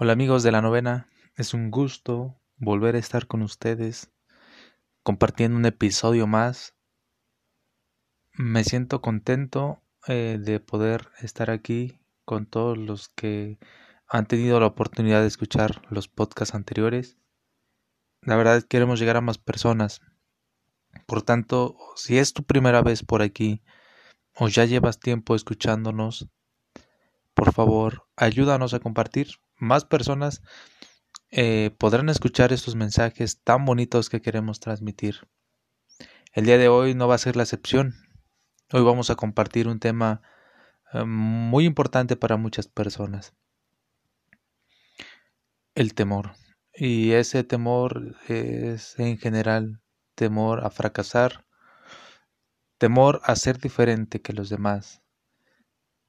Hola 0.00 0.12
amigos 0.12 0.44
de 0.44 0.52
la 0.52 0.62
novena, 0.62 1.08
es 1.34 1.54
un 1.54 1.72
gusto 1.72 2.40
volver 2.56 2.94
a 2.94 3.00
estar 3.00 3.26
con 3.26 3.42
ustedes 3.42 4.12
compartiendo 5.02 5.58
un 5.58 5.66
episodio 5.66 6.28
más. 6.28 6.76
Me 8.32 8.62
siento 8.62 9.02
contento 9.02 9.82
eh, 10.06 10.38
de 10.40 10.60
poder 10.60 11.08
estar 11.18 11.50
aquí 11.50 11.98
con 12.24 12.46
todos 12.46 12.78
los 12.78 13.08
que 13.08 13.58
han 14.06 14.26
tenido 14.26 14.60
la 14.60 14.66
oportunidad 14.66 15.20
de 15.20 15.26
escuchar 15.26 15.82
los 15.90 16.06
podcasts 16.06 16.54
anteriores. 16.54 17.18
La 18.22 18.36
verdad 18.36 18.56
es 18.56 18.62
que 18.62 18.68
queremos 18.68 19.00
llegar 19.00 19.16
a 19.16 19.20
más 19.20 19.38
personas. 19.38 20.00
Por 21.08 21.22
tanto, 21.22 21.76
si 21.96 22.18
es 22.18 22.34
tu 22.34 22.44
primera 22.44 22.82
vez 22.82 23.02
por 23.02 23.20
aquí 23.20 23.64
o 24.36 24.46
ya 24.46 24.64
llevas 24.64 25.00
tiempo 25.00 25.34
escuchándonos, 25.34 26.28
por 27.34 27.52
favor, 27.52 28.06
ayúdanos 28.14 28.74
a 28.74 28.78
compartir 28.78 29.40
más 29.58 29.84
personas 29.84 30.42
eh, 31.30 31.74
podrán 31.78 32.08
escuchar 32.08 32.52
estos 32.52 32.74
mensajes 32.74 33.42
tan 33.42 33.64
bonitos 33.64 34.08
que 34.08 34.22
queremos 34.22 34.60
transmitir. 34.60 35.28
El 36.32 36.46
día 36.46 36.58
de 36.58 36.68
hoy 36.68 36.94
no 36.94 37.08
va 37.08 37.16
a 37.16 37.18
ser 37.18 37.36
la 37.36 37.42
excepción. 37.42 37.94
Hoy 38.72 38.82
vamos 38.82 39.10
a 39.10 39.14
compartir 39.14 39.68
un 39.68 39.80
tema 39.80 40.22
eh, 40.92 41.04
muy 41.04 41.64
importante 41.64 42.16
para 42.16 42.36
muchas 42.36 42.68
personas. 42.68 43.34
El 45.74 45.94
temor. 45.94 46.32
Y 46.74 47.12
ese 47.12 47.44
temor 47.44 48.16
es 48.28 48.98
en 48.98 49.18
general 49.18 49.82
temor 50.14 50.64
a 50.64 50.70
fracasar, 50.70 51.44
temor 52.78 53.20
a 53.24 53.36
ser 53.36 53.58
diferente 53.58 54.22
que 54.22 54.32
los 54.32 54.48
demás, 54.48 55.02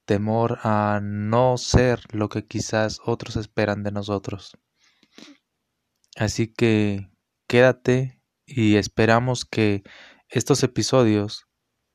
temor 0.09 0.58
a 0.63 1.02
no 1.04 1.55
ser 1.59 2.02
lo 2.12 2.30
que 2.30 2.48
quizás 2.48 3.00
otros 3.05 3.36
esperan 3.36 3.84
de 3.84 3.91
nosotros. 3.91 4.58
Así 6.16 6.52
que 6.52 7.11
quédate 7.45 8.20
y 8.44 8.78
esperamos 8.78 9.45
que 9.45 9.83
estos 10.28 10.64
episodios 10.64 11.45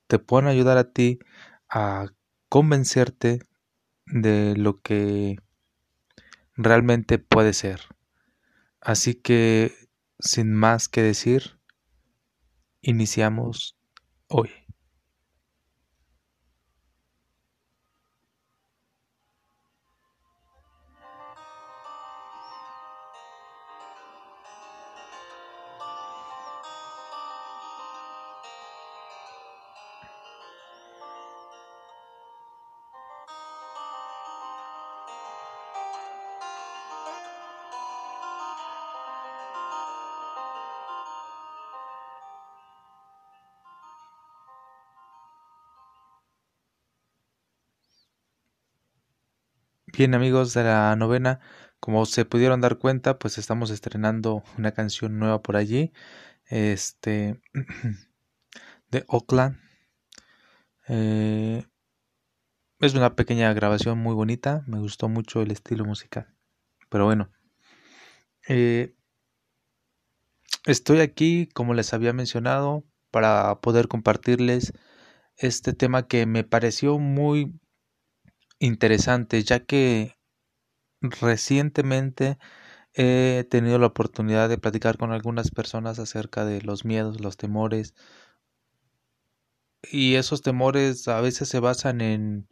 te 0.07 0.21
puedan 0.21 0.47
ayudar 0.47 0.79
a 0.79 0.93
ti 0.93 1.19
a 1.69 2.07
convencerte 2.49 3.41
de 4.07 4.55
lo 4.57 4.81
que 4.81 5.39
realmente 6.55 7.19
puede 7.19 7.53
ser. 7.53 7.81
Así 8.81 9.17
que, 9.17 9.75
sin 10.21 10.55
más 10.55 10.89
que 10.89 11.03
decir, 11.03 11.59
iniciamos 12.81 13.77
hoy. 14.29 14.64
Bien 50.05 50.15
amigos 50.15 50.53
de 50.53 50.65
la 50.65 50.95
novena, 50.97 51.41
como 51.81 52.05
se 52.05 52.27
pudieron 52.27 52.61
dar 52.61 52.77
cuenta, 52.77 53.19
pues 53.19 53.39
estamos 53.39 53.71
estrenando 53.71 54.45
una 54.59 54.73
canción 54.73 55.19
nueva 55.19 55.41
por 55.41 55.57
allí, 55.57 55.95
este, 56.45 57.41
de 58.91 59.05
Oakland. 59.09 59.57
Eh, 60.89 61.65
es 62.81 62.95
una 62.95 63.17
pequeña 63.17 63.51
grabación 63.55 63.97
muy 63.97 64.15
bonita, 64.15 64.63
me 64.67 64.79
gustó 64.79 65.09
mucho 65.09 65.41
el 65.41 65.53
estilo 65.53 65.87
musical. 65.87 66.27
Pero 66.91 67.07
bueno, 67.07 67.31
eh, 68.47 68.95
estoy 70.67 71.01
aquí, 71.01 71.49
como 71.55 71.73
les 71.73 71.95
había 71.95 72.13
mencionado, 72.13 72.85
para 73.11 73.59
poder 73.63 73.89
compartirles 73.89 74.75
este 75.39 75.73
tema 75.73 76.07
que 76.07 76.27
me 76.27 76.45
pareció 76.45 76.99
muy 76.99 77.59
interesante, 78.65 79.43
ya 79.43 79.65
que 79.65 80.17
recientemente 81.01 82.39
he 82.95 83.47
tenido 83.51 83.79
la 83.79 83.89
oportunidad 83.89 84.49
de 84.49 84.59
platicar 84.59 84.99
con 84.99 85.13
algunas 85.13 85.51
personas 85.51 85.99
acerca 85.99 86.45
de 86.45 86.63
los 86.63 86.85
miedos, 86.85 87.21
los 87.21 87.37
temores. 87.37 87.95
Y 89.91 90.15
esos 90.17 90.43
temores 90.43 91.09
a 91.09 91.21
veces 91.21 91.49
se 91.49 91.61
basan 91.61 92.01
en 92.01 92.49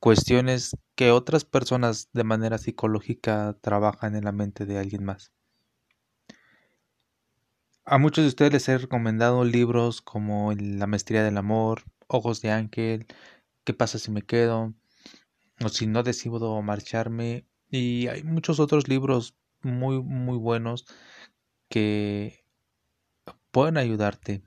cuestiones 0.00 0.76
que 0.94 1.10
otras 1.10 1.44
personas 1.44 2.10
de 2.12 2.24
manera 2.24 2.58
psicológica 2.58 3.56
trabajan 3.62 4.16
en 4.16 4.24
la 4.24 4.32
mente 4.32 4.66
de 4.66 4.78
alguien 4.78 5.04
más. 5.04 5.32
A 7.86 7.98
muchos 7.98 8.24
de 8.24 8.28
ustedes 8.28 8.52
les 8.52 8.68
he 8.68 8.78
recomendado 8.78 9.44
libros 9.44 10.02
como 10.02 10.52
La 10.52 10.86
Maestría 10.86 11.22
del 11.24 11.38
Amor, 11.38 11.84
Ojos 12.08 12.42
de 12.42 12.50
Ángel, 12.50 13.06
¿Qué 13.64 13.74
pasa 13.74 13.98
si 13.98 14.10
me 14.12 14.22
quedo? 14.22 14.74
O 15.64 15.68
si 15.68 15.86
no 15.86 16.02
decido 16.02 16.60
marcharme. 16.62 17.46
Y 17.70 18.08
hay 18.08 18.22
muchos 18.24 18.60
otros 18.60 18.88
libros 18.88 19.36
muy, 19.62 20.02
muy 20.02 20.38
buenos 20.38 20.86
que 21.70 22.44
pueden 23.50 23.76
ayudarte. 23.76 24.42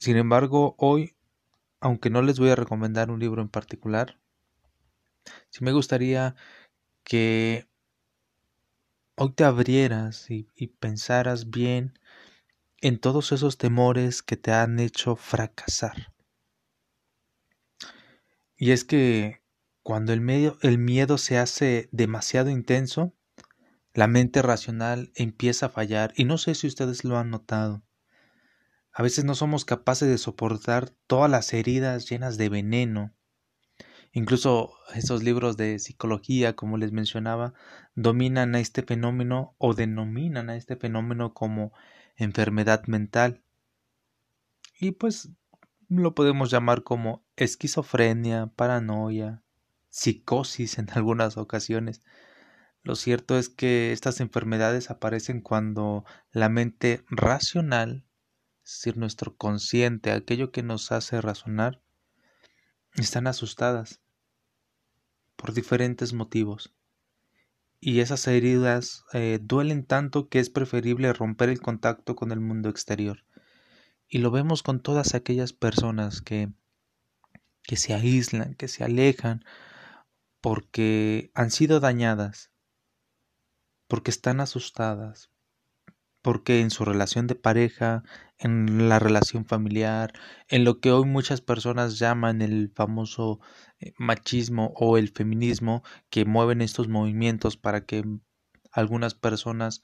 Sin 0.00 0.16
embargo, 0.16 0.74
hoy, 0.78 1.14
aunque 1.80 2.10
no 2.10 2.22
les 2.22 2.38
voy 2.38 2.50
a 2.50 2.56
recomendar 2.56 3.10
un 3.10 3.20
libro 3.20 3.42
en 3.42 3.48
particular, 3.48 4.20
sí 5.50 5.64
me 5.64 5.72
gustaría 5.72 6.34
que 7.04 7.68
hoy 9.16 9.30
te 9.34 9.44
abrieras 9.44 10.28
y, 10.32 10.48
y 10.56 10.66
pensaras 10.66 11.48
bien 11.50 11.96
en 12.80 13.00
todos 13.00 13.32
esos 13.32 13.58
temores 13.58 14.22
que 14.22 14.36
te 14.36 14.52
han 14.52 14.80
hecho 14.80 15.16
fracasar. 15.16 16.09
Y 18.60 18.72
es 18.72 18.84
que 18.84 19.40
cuando 19.82 20.12
el, 20.12 20.20
el 20.60 20.76
miedo 20.76 21.16
se 21.16 21.38
hace 21.38 21.88
demasiado 21.92 22.50
intenso, 22.50 23.14
la 23.94 24.06
mente 24.06 24.42
racional 24.42 25.10
empieza 25.14 25.66
a 25.66 25.70
fallar 25.70 26.12
y 26.14 26.24
no 26.24 26.36
sé 26.36 26.54
si 26.54 26.66
ustedes 26.66 27.02
lo 27.02 27.16
han 27.16 27.30
notado. 27.30 27.82
A 28.92 29.02
veces 29.02 29.24
no 29.24 29.34
somos 29.34 29.64
capaces 29.64 30.10
de 30.10 30.18
soportar 30.18 30.90
todas 31.06 31.30
las 31.30 31.54
heridas 31.54 32.06
llenas 32.06 32.36
de 32.36 32.50
veneno. 32.50 33.14
Incluso 34.12 34.74
esos 34.94 35.22
libros 35.22 35.56
de 35.56 35.78
psicología, 35.78 36.54
como 36.54 36.76
les 36.76 36.92
mencionaba, 36.92 37.54
dominan 37.94 38.54
a 38.54 38.60
este 38.60 38.82
fenómeno 38.82 39.54
o 39.56 39.72
denominan 39.72 40.50
a 40.50 40.56
este 40.56 40.76
fenómeno 40.76 41.32
como 41.32 41.72
enfermedad 42.14 42.84
mental. 42.88 43.42
Y 44.78 44.90
pues 44.90 45.30
lo 45.88 46.14
podemos 46.14 46.50
llamar 46.50 46.82
como 46.82 47.24
esquizofrenia, 47.44 48.48
paranoia, 48.54 49.42
psicosis 49.88 50.78
en 50.78 50.88
algunas 50.90 51.36
ocasiones. 51.36 52.02
Lo 52.82 52.94
cierto 52.94 53.38
es 53.38 53.48
que 53.48 53.92
estas 53.92 54.20
enfermedades 54.20 54.90
aparecen 54.90 55.40
cuando 55.40 56.04
la 56.32 56.48
mente 56.48 57.04
racional, 57.08 58.04
es 58.64 58.76
decir, 58.76 58.96
nuestro 58.96 59.36
consciente, 59.36 60.12
aquello 60.12 60.52
que 60.52 60.62
nos 60.62 60.92
hace 60.92 61.20
razonar, 61.20 61.80
están 62.96 63.26
asustadas 63.26 64.00
por 65.36 65.54
diferentes 65.54 66.12
motivos. 66.12 66.74
Y 67.80 68.00
esas 68.00 68.26
heridas 68.26 69.04
eh, 69.14 69.38
duelen 69.42 69.86
tanto 69.86 70.28
que 70.28 70.38
es 70.38 70.50
preferible 70.50 71.12
romper 71.14 71.48
el 71.48 71.60
contacto 71.60 72.14
con 72.14 72.30
el 72.30 72.40
mundo 72.40 72.68
exterior. 72.68 73.24
Y 74.06 74.18
lo 74.18 74.30
vemos 74.30 74.62
con 74.62 74.80
todas 74.80 75.14
aquellas 75.14 75.54
personas 75.54 76.20
que, 76.20 76.50
que 77.62 77.76
se 77.76 77.94
aíslan, 77.94 78.54
que 78.54 78.68
se 78.68 78.84
alejan, 78.84 79.44
porque 80.40 81.30
han 81.34 81.50
sido 81.50 81.80
dañadas, 81.80 82.50
porque 83.88 84.10
están 84.10 84.40
asustadas, 84.40 85.30
porque 86.22 86.60
en 86.60 86.70
su 86.70 86.84
relación 86.84 87.26
de 87.26 87.34
pareja, 87.34 88.04
en 88.38 88.88
la 88.88 88.98
relación 88.98 89.44
familiar, 89.44 90.12
en 90.48 90.64
lo 90.64 90.80
que 90.80 90.92
hoy 90.92 91.06
muchas 91.06 91.40
personas 91.40 91.98
llaman 91.98 92.42
el 92.42 92.72
famoso 92.74 93.40
eh, 93.80 93.92
machismo 93.98 94.72
o 94.76 94.96
el 94.96 95.08
feminismo, 95.08 95.82
que 96.10 96.24
mueven 96.24 96.62
estos 96.62 96.88
movimientos 96.88 97.56
para 97.56 97.84
que 97.84 98.04
algunas 98.72 99.14
personas, 99.14 99.82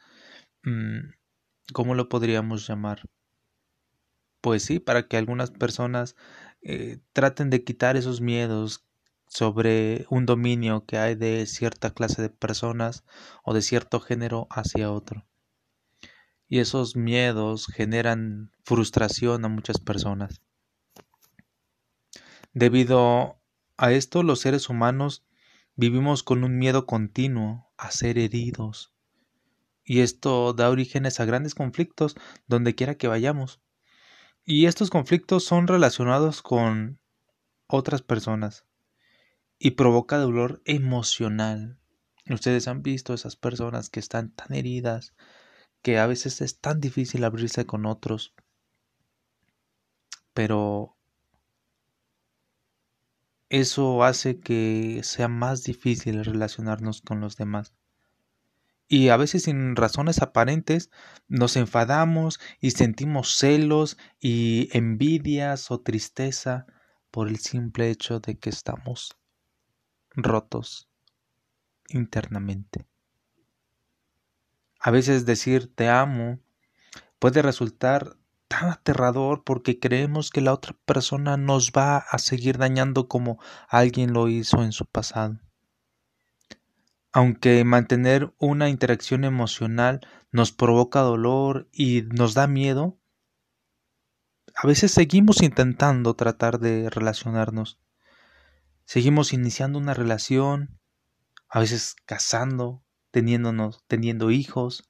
mm, 0.64 1.12
¿cómo 1.72 1.94
lo 1.94 2.08
podríamos 2.08 2.66
llamar? 2.68 3.02
pues 4.46 4.62
sí, 4.62 4.78
para 4.78 5.08
que 5.08 5.16
algunas 5.16 5.50
personas 5.50 6.14
eh, 6.62 6.98
traten 7.12 7.50
de 7.50 7.64
quitar 7.64 7.96
esos 7.96 8.20
miedos 8.20 8.86
sobre 9.28 10.06
un 10.10 10.26
dominio 10.26 10.84
que 10.86 10.98
hay 10.98 11.14
de 11.14 11.46
cierta 11.46 11.92
clase 11.92 12.22
de 12.22 12.30
personas 12.30 13.04
o 13.44 13.54
de 13.54 13.62
cierto 13.62 14.00
género 14.00 14.46
hacia 14.50 14.90
otro. 14.90 15.26
Y 16.48 16.60
esos 16.60 16.96
miedos 16.96 17.66
generan 17.66 18.52
frustración 18.64 19.44
a 19.44 19.48
muchas 19.48 19.80
personas. 19.80 20.40
Debido 22.52 23.40
a 23.76 23.92
esto, 23.92 24.22
los 24.22 24.40
seres 24.40 24.68
humanos 24.68 25.26
vivimos 25.74 26.22
con 26.22 26.44
un 26.44 26.58
miedo 26.58 26.86
continuo 26.86 27.70
a 27.76 27.90
ser 27.90 28.18
heridos. 28.18 28.94
Y 29.84 30.00
esto 30.00 30.52
da 30.52 30.70
orígenes 30.70 31.20
a 31.20 31.26
grandes 31.26 31.54
conflictos 31.54 32.16
donde 32.46 32.74
quiera 32.74 32.96
que 32.96 33.08
vayamos. 33.08 33.60
Y 34.48 34.66
estos 34.66 34.90
conflictos 34.90 35.42
son 35.42 35.66
relacionados 35.66 36.40
con 36.40 37.00
otras 37.66 38.02
personas 38.02 38.64
y 39.58 39.72
provoca 39.72 40.18
dolor 40.18 40.62
emocional. 40.64 41.80
Ustedes 42.30 42.68
han 42.68 42.84
visto 42.84 43.12
esas 43.12 43.34
personas 43.34 43.90
que 43.90 43.98
están 43.98 44.30
tan 44.30 44.54
heridas 44.54 45.14
que 45.82 45.98
a 45.98 46.06
veces 46.06 46.40
es 46.42 46.60
tan 46.60 46.80
difícil 46.80 47.24
abrirse 47.24 47.66
con 47.66 47.86
otros. 47.86 48.34
Pero 50.32 50.96
eso 53.48 54.04
hace 54.04 54.38
que 54.38 55.00
sea 55.02 55.26
más 55.26 55.64
difícil 55.64 56.24
relacionarnos 56.24 57.00
con 57.02 57.18
los 57.18 57.36
demás. 57.36 57.75
Y 58.88 59.08
a 59.08 59.16
veces 59.16 59.44
sin 59.44 59.74
razones 59.74 60.22
aparentes 60.22 60.90
nos 61.28 61.56
enfadamos 61.56 62.38
y 62.60 62.70
sentimos 62.70 63.34
celos 63.34 63.98
y 64.20 64.68
envidias 64.72 65.70
o 65.70 65.80
tristeza 65.80 66.66
por 67.10 67.28
el 67.28 67.38
simple 67.38 67.90
hecho 67.90 68.20
de 68.20 68.38
que 68.38 68.50
estamos 68.50 69.16
rotos 70.14 70.88
internamente. 71.88 72.86
A 74.78 74.90
veces 74.90 75.26
decir 75.26 75.74
te 75.74 75.88
amo 75.88 76.38
puede 77.18 77.42
resultar 77.42 78.16
tan 78.48 78.70
aterrador 78.70 79.42
porque 79.44 79.80
creemos 79.80 80.30
que 80.30 80.40
la 80.40 80.52
otra 80.52 80.76
persona 80.84 81.36
nos 81.36 81.72
va 81.72 81.98
a 81.98 82.18
seguir 82.18 82.58
dañando 82.58 83.08
como 83.08 83.40
alguien 83.68 84.12
lo 84.12 84.28
hizo 84.28 84.62
en 84.62 84.72
su 84.72 84.86
pasado. 84.86 85.40
Aunque 87.16 87.64
mantener 87.64 88.34
una 88.36 88.68
interacción 88.68 89.24
emocional 89.24 90.06
nos 90.32 90.52
provoca 90.52 91.00
dolor 91.00 91.66
y 91.72 92.02
nos 92.02 92.34
da 92.34 92.46
miedo, 92.46 92.98
a 94.54 94.66
veces 94.66 94.90
seguimos 94.90 95.40
intentando 95.40 96.12
tratar 96.12 96.58
de 96.58 96.90
relacionarnos 96.90 97.80
Seguimos 98.84 99.32
iniciando 99.32 99.78
una 99.78 99.94
relación, 99.94 100.78
a 101.48 101.60
veces 101.60 101.96
casando, 102.04 102.84
teniéndonos, 103.12 103.82
teniendo 103.88 104.30
hijos. 104.30 104.86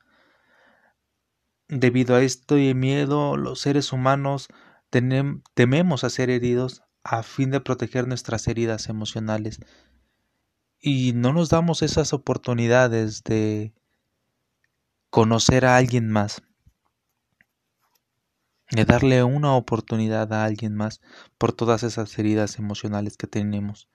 Debido 1.69 2.17
a 2.17 2.23
esto 2.23 2.59
y 2.59 2.75
miedo, 2.75 3.37
los 3.37 3.61
seres 3.61 3.93
humanos 3.93 4.49
tememos 4.91 6.03
a 6.03 6.11
ser 6.11 6.29
heridos 6.29 6.83
a 7.05 7.23
fin 7.23 7.53
de 7.53 7.61
proteger 7.61 8.09
nuestras 8.09 8.49
heridas 8.49 8.89
emocionales. 8.89 9.61
Y 10.81 11.13
no 11.15 11.33
nos 11.33 11.49
damos 11.49 11.83
esas 11.83 12.13
oportunidades 12.13 13.23
de 13.25 13.75
conocer 15.11 15.65
a 15.65 15.77
alguien 15.77 16.11
más, 16.11 16.43
de 18.71 18.85
darle 18.85 19.25
una 19.25 19.55
oportunidad 19.55 20.33
a 20.33 20.45
alguien 20.45 20.75
más 20.75 21.01
por 21.39 21.53
todas 21.53 21.83
esas 21.83 22.19
heridas 22.19 22.59
emocionales 22.59 23.17
que 23.17 23.27
tenemos. 23.27 23.89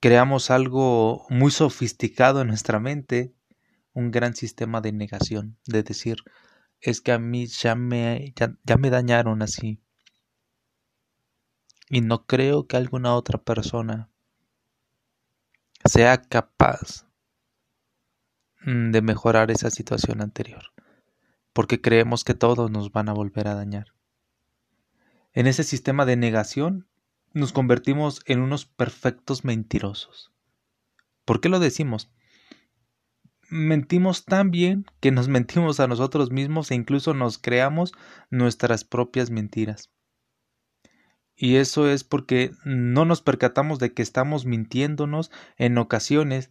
Creamos 0.00 0.50
algo 0.50 1.26
muy 1.28 1.50
sofisticado 1.50 2.40
en 2.42 2.48
nuestra 2.48 2.80
mente, 2.80 3.34
un 3.92 4.10
gran 4.10 4.34
sistema 4.34 4.80
de 4.80 4.92
negación, 4.92 5.58
de 5.66 5.82
decir, 5.82 6.18
es 6.80 7.00
que 7.00 7.12
a 7.12 7.18
mí 7.18 7.46
ya 7.46 7.74
me, 7.74 8.32
ya, 8.36 8.76
me 8.76 8.90
dañaron 8.90 9.42
así. 9.42 9.80
Y 11.90 12.00
no 12.00 12.26
creo 12.26 12.66
que 12.66 12.76
alguna 12.76 13.14
otra 13.14 13.42
persona 13.42 14.10
sea 15.88 16.20
capaz 16.22 17.06
de 18.64 19.00
mejorar 19.00 19.50
esa 19.50 19.70
situación 19.70 20.20
anterior, 20.20 20.72
porque 21.52 21.80
creemos 21.80 22.24
que 22.24 22.34
todos 22.34 22.70
nos 22.70 22.92
van 22.92 23.08
a 23.08 23.14
volver 23.14 23.48
a 23.48 23.54
dañar. 23.54 23.94
En 25.32 25.46
ese 25.46 25.64
sistema 25.64 26.04
de 26.04 26.16
negación 26.16 26.88
nos 27.32 27.52
convertimos 27.52 28.22
en 28.26 28.40
unos 28.40 28.66
perfectos 28.66 29.44
mentirosos. 29.44 30.32
¿Por 31.24 31.40
qué 31.40 31.48
lo 31.48 31.60
decimos? 31.60 32.10
Mentimos 33.48 34.24
tan 34.24 34.50
bien 34.50 34.84
que 35.00 35.10
nos 35.10 35.28
mentimos 35.28 35.80
a 35.80 35.86
nosotros 35.86 36.30
mismos 36.30 36.70
e 36.70 36.74
incluso 36.74 37.14
nos 37.14 37.38
creamos 37.38 37.92
nuestras 38.30 38.84
propias 38.84 39.30
mentiras. 39.30 39.90
Y 41.40 41.56
eso 41.56 41.88
es 41.88 42.02
porque 42.02 42.50
no 42.64 43.04
nos 43.04 43.22
percatamos 43.22 43.78
de 43.78 43.94
que 43.94 44.02
estamos 44.02 44.44
mintiéndonos 44.44 45.30
en 45.56 45.78
ocasiones, 45.78 46.50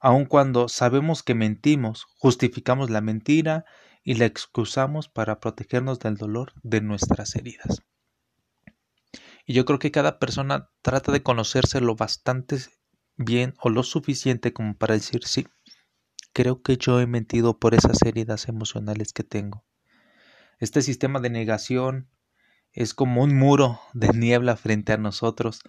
aun 0.00 0.24
cuando 0.24 0.68
sabemos 0.68 1.22
que 1.22 1.36
mentimos, 1.36 2.08
justificamos 2.18 2.90
la 2.90 3.00
mentira 3.00 3.64
y 4.02 4.14
la 4.14 4.24
excusamos 4.24 5.08
para 5.08 5.38
protegernos 5.38 6.00
del 6.00 6.16
dolor 6.16 6.52
de 6.64 6.80
nuestras 6.80 7.36
heridas. 7.36 7.84
Y 9.46 9.54
yo 9.54 9.64
creo 9.64 9.78
que 9.78 9.92
cada 9.92 10.18
persona 10.18 10.68
trata 10.82 11.12
de 11.12 11.22
conocerse 11.22 11.80
lo 11.80 11.94
bastante 11.94 12.58
bien 13.16 13.54
o 13.60 13.70
lo 13.70 13.84
suficiente 13.84 14.52
como 14.52 14.76
para 14.76 14.94
decir 14.94 15.22
sí, 15.24 15.46
creo 16.32 16.60
que 16.60 16.76
yo 16.76 17.00
he 17.00 17.06
mentido 17.06 17.60
por 17.60 17.76
esas 17.76 18.02
heridas 18.02 18.48
emocionales 18.48 19.12
que 19.12 19.22
tengo. 19.22 19.64
Este 20.58 20.82
sistema 20.82 21.20
de 21.20 21.30
negación 21.30 22.08
es 22.74 22.92
como 22.92 23.22
un 23.22 23.36
muro 23.36 23.80
de 23.94 24.08
niebla 24.08 24.56
frente 24.56 24.92
a 24.92 24.98
nosotros 24.98 25.60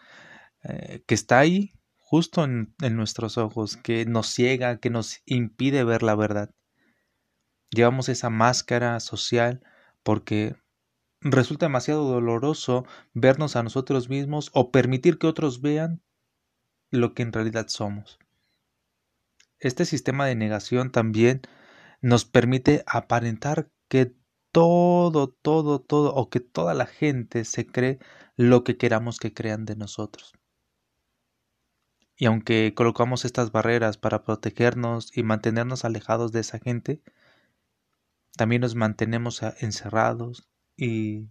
eh, 0.63 1.04
que 1.07 1.16
está 1.16 1.40
ahí 1.40 1.74
justo 1.98 2.44
en, 2.44 2.74
en 2.81 2.96
nuestros 2.96 3.38
ojos, 3.38 3.78
que 3.78 4.06
nos 4.06 4.28
ciega, 4.28 4.80
que 4.80 4.90
nos 4.90 5.22
impide 5.25 5.84
ver 5.84 6.04
la 6.04 6.16
verdad. 6.16 6.54
Llevamos 7.69 8.10
esa 8.10 8.30
máscara 8.30 9.00
social 9.00 9.63
porque 10.04 10.56
resulta 11.22 11.66
demasiado 11.66 12.07
doloroso 12.07 12.86
vernos 13.13 13.56
a 13.56 13.63
nosotros 13.63 14.10
mismos 14.10 14.51
o 14.54 14.72
permitir 14.72 15.18
que 15.18 15.28
otros 15.28 15.62
vean 15.62 16.01
lo 16.92 17.13
que 17.13 17.24
en 17.24 17.34
realidad 17.34 17.68
somos. 17.68 18.19
Este 19.60 19.86
sistema 19.86 20.25
de 20.25 20.36
negación 20.36 20.91
también 20.91 21.41
nos 22.01 22.25
permite 22.25 22.84
aparentar 22.88 23.70
que 23.88 24.15
todo, 24.56 25.28
todo, 25.28 25.82
todo 25.82 26.14
o 26.14 26.30
que 26.30 26.40
toda 26.40 26.74
la 26.74 26.86
gente 26.86 27.44
se 27.44 27.68
cree 27.68 28.00
lo 28.38 28.64
que 28.64 28.78
queramos 28.78 29.20
que 29.20 29.34
crean 29.34 29.66
de 29.66 29.76
nosotros. 29.76 30.32
Y 32.16 32.28
aunque 32.28 32.74
colocamos 32.74 33.26
estas 33.26 33.52
barreras 33.52 33.98
para 33.98 34.24
protegernos 34.24 35.12
y 35.14 35.24
mantenernos 35.24 35.84
alejados 35.84 36.32
de 36.32 36.40
esa 36.40 36.60
gente, 36.60 37.02
también 38.38 38.62
nos 38.62 38.76
mantenemos 38.76 39.42
encerrados, 39.60 40.48
y 40.78 41.28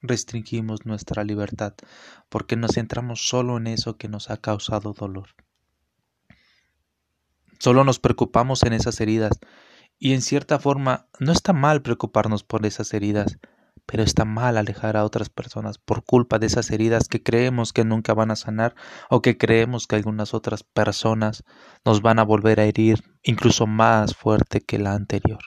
restringimos 0.00 0.86
nuestra 0.86 1.24
libertad 1.24 1.74
porque 2.30 2.56
nos 2.56 2.72
centramos 2.72 3.28
solo 3.28 3.58
en 3.58 3.66
eso 3.66 3.98
que 3.98 4.08
nos 4.08 4.30
ha 4.30 4.38
causado 4.38 4.94
dolor. 4.94 5.28
Solo 7.58 7.84
nos 7.84 7.98
preocupamos 7.98 8.62
en 8.62 8.72
esas 8.72 8.98
heridas 9.02 9.38
y 10.04 10.14
en 10.14 10.20
cierta 10.20 10.58
forma 10.58 11.06
no 11.20 11.30
está 11.30 11.52
mal 11.52 11.80
preocuparnos 11.80 12.42
por 12.42 12.66
esas 12.66 12.92
heridas, 12.92 13.38
pero 13.86 14.02
está 14.02 14.24
mal 14.24 14.56
alejar 14.56 14.96
a 14.96 15.04
otras 15.04 15.28
personas 15.28 15.78
por 15.78 16.02
culpa 16.02 16.40
de 16.40 16.48
esas 16.48 16.72
heridas 16.72 17.06
que 17.06 17.22
creemos 17.22 17.72
que 17.72 17.84
nunca 17.84 18.12
van 18.12 18.32
a 18.32 18.36
sanar 18.36 18.74
o 19.10 19.22
que 19.22 19.38
creemos 19.38 19.86
que 19.86 19.94
algunas 19.94 20.34
otras 20.34 20.64
personas 20.64 21.44
nos 21.84 22.02
van 22.02 22.18
a 22.18 22.24
volver 22.24 22.58
a 22.58 22.64
herir 22.64 23.04
incluso 23.22 23.68
más 23.68 24.16
fuerte 24.16 24.60
que 24.60 24.80
la 24.80 24.94
anterior 24.94 25.38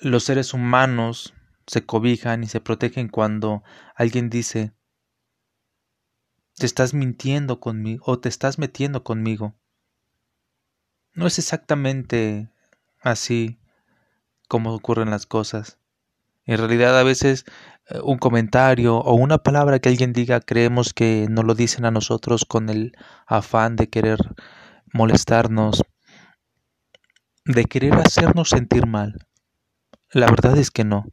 los 0.00 0.24
seres 0.24 0.54
humanos 0.54 1.34
se 1.66 1.84
cobijan 1.84 2.42
y 2.42 2.46
se 2.46 2.62
protegen 2.62 3.08
cuando 3.08 3.62
alguien 3.94 4.30
dice 4.30 4.72
te 6.54 6.64
estás 6.64 6.94
mintiendo 6.94 7.60
conmigo 7.60 8.02
o 8.06 8.18
te 8.18 8.30
estás 8.30 8.58
metiendo 8.58 9.04
conmigo. 9.04 9.59
No 11.12 11.26
es 11.26 11.38
exactamente 11.38 12.50
así 13.00 13.58
como 14.48 14.74
ocurren 14.74 15.10
las 15.10 15.26
cosas. 15.26 15.78
En 16.44 16.58
realidad 16.58 16.98
a 16.98 17.02
veces 17.02 17.44
eh, 17.88 18.00
un 18.02 18.18
comentario 18.18 18.96
o 18.98 19.14
una 19.14 19.38
palabra 19.38 19.78
que 19.78 19.88
alguien 19.88 20.12
diga 20.12 20.40
creemos 20.40 20.94
que 20.94 21.26
no 21.28 21.42
lo 21.42 21.54
dicen 21.54 21.84
a 21.84 21.90
nosotros 21.90 22.44
con 22.44 22.68
el 22.68 22.92
afán 23.26 23.76
de 23.76 23.88
querer 23.88 24.18
molestarnos, 24.92 25.82
de 27.44 27.64
querer 27.64 27.94
hacernos 27.94 28.50
sentir 28.50 28.86
mal. 28.86 29.26
La 30.12 30.26
verdad 30.26 30.58
es 30.58 30.70
que 30.70 30.84
no. 30.84 31.04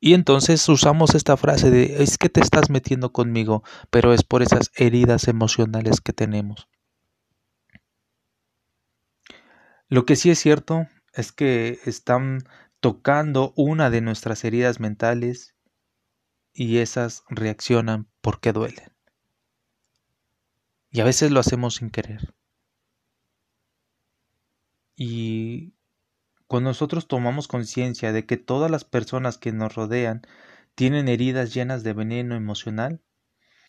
Y 0.00 0.14
entonces 0.14 0.66
usamos 0.68 1.14
esta 1.14 1.36
frase 1.36 1.70
de 1.70 2.02
es 2.02 2.18
que 2.18 2.28
te 2.28 2.40
estás 2.40 2.70
metiendo 2.70 3.12
conmigo, 3.12 3.64
pero 3.90 4.12
es 4.12 4.22
por 4.22 4.42
esas 4.42 4.70
heridas 4.76 5.26
emocionales 5.28 6.00
que 6.00 6.12
tenemos. 6.12 6.68
Lo 9.88 10.04
que 10.04 10.16
sí 10.16 10.30
es 10.30 10.38
cierto 10.38 10.86
es 11.14 11.32
que 11.32 11.80
están 11.86 12.44
tocando 12.80 13.52
una 13.56 13.90
de 13.90 14.00
nuestras 14.00 14.44
heridas 14.44 14.80
mentales 14.80 15.54
y 16.52 16.78
esas 16.78 17.24
reaccionan 17.28 18.08
porque 18.20 18.52
duelen. 18.52 18.92
Y 20.90 21.00
a 21.00 21.04
veces 21.04 21.30
lo 21.30 21.40
hacemos 21.40 21.76
sin 21.76 21.90
querer. 21.90 22.34
Y 24.94 25.74
cuando 26.46 26.70
nosotros 26.70 27.08
tomamos 27.08 27.48
conciencia 27.48 28.12
de 28.12 28.26
que 28.26 28.36
todas 28.36 28.70
las 28.70 28.84
personas 28.84 29.38
que 29.38 29.52
nos 29.52 29.74
rodean 29.74 30.22
tienen 30.74 31.08
heridas 31.08 31.54
llenas 31.54 31.82
de 31.82 31.92
veneno 31.92 32.34
emocional, 32.34 33.02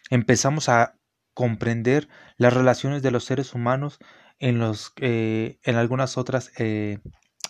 empezamos 0.10 0.70
a 0.70 0.98
comprender 1.34 2.10
las 2.38 2.54
relaciones 2.54 3.04
de 3.04 3.12
los 3.12 3.24
seres 3.24 3.54
humanos 3.54 4.00
en, 4.40 4.60
los, 4.60 4.94
eh, 4.98 5.60
en 5.64 5.76
algunas 5.76 6.18
otras 6.18 6.52
eh, 6.58 7.00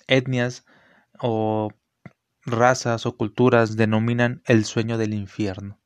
etnias 0.08 0.66
o 1.20 1.70
razas 2.46 3.06
o 3.06 3.16
culturas 3.16 3.76
denominan 3.76 4.42
el 4.46 4.66
sueño 4.66 4.98
del 4.98 5.14
infierno. 5.14 5.80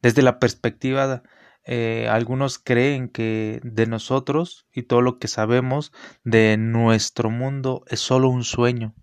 Desde 0.00 0.22
la 0.22 0.38
perspectiva 0.38 1.22
eh, 1.64 2.08
algunos 2.10 2.58
creen 2.58 3.08
que 3.08 3.60
de 3.62 3.86
nosotros 3.86 4.66
y 4.72 4.82
todo 4.82 5.00
lo 5.00 5.18
que 5.18 5.28
sabemos 5.28 5.92
de 6.24 6.56
nuestro 6.56 7.30
mundo 7.30 7.84
es 7.86 8.00
solo 8.00 8.28
un 8.28 8.44
sueño. 8.44 8.94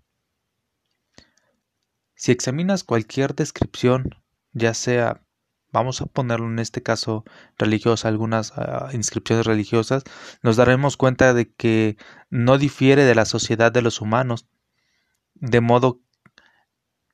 Si 2.14 2.32
examinas 2.32 2.84
cualquier 2.84 3.34
descripción, 3.34 4.10
ya 4.52 4.74
sea, 4.74 5.24
vamos 5.72 6.00
a 6.00 6.06
ponerlo 6.06 6.46
en 6.46 6.58
este 6.58 6.82
caso 6.82 7.24
religiosa, 7.58 8.08
algunas 8.08 8.52
ah, 8.56 8.90
inscripciones 8.92 9.46
religiosas, 9.46 10.04
nos 10.42 10.56
daremos 10.56 10.96
cuenta 10.96 11.34
de 11.34 11.52
que 11.52 11.96
no 12.28 12.58
difiere 12.58 13.04
de 13.04 13.14
la 13.14 13.24
sociedad 13.24 13.72
de 13.72 13.82
los 13.82 14.00
humanos, 14.00 14.46
de 15.34 15.60
modo 15.60 16.00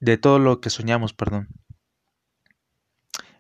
de 0.01 0.19
todo 0.19 0.39
lo 0.39 0.61
que 0.61 0.71
soñamos, 0.71 1.13
perdón. 1.13 1.49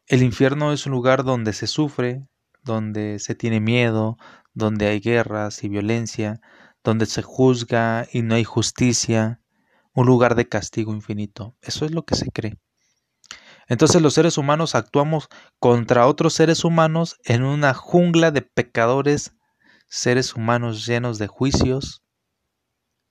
El 0.06 0.23
infierno 0.23 0.73
es 0.73 0.87
un 0.87 0.92
lugar 0.92 1.25
donde 1.25 1.52
se 1.52 1.66
sufre, 1.66 2.26
donde 2.62 3.18
se 3.18 3.35
tiene 3.35 3.61
miedo, 3.61 4.18
donde 4.54 4.87
hay 4.87 5.00
guerras 5.00 5.64
y 5.64 5.68
violencia, 5.68 6.40
donde 6.85 7.06
se 7.06 7.23
juzga 7.23 8.06
y 8.12 8.23
no 8.23 8.37
hay 8.37 8.44
justicia, 8.44 9.40
un 9.92 10.06
lugar 10.06 10.35
de 10.35 10.49
castigo 10.49 10.92
infinito. 10.92 11.56
Eso 11.61 11.85
es 11.85 11.90
lo 11.90 12.04
que 12.04 12.14
se 12.14 12.30
cree. 12.30 12.58
Entonces 13.68 14.00
los 14.00 14.14
seres 14.14 14.38
humanos 14.38 14.75
actuamos 14.75 15.28
contra 15.58 16.06
otros 16.06 16.35
seres 16.35 16.64
humanos 16.64 17.18
en 17.25 17.42
una 17.42 17.75
jungla 17.75 18.30
de 18.30 18.42
pecadores, 18.42 19.35
seres 19.88 20.35
humanos 20.35 20.87
llenos 20.87 21.18
de 21.18 21.26
juicios, 21.26 22.02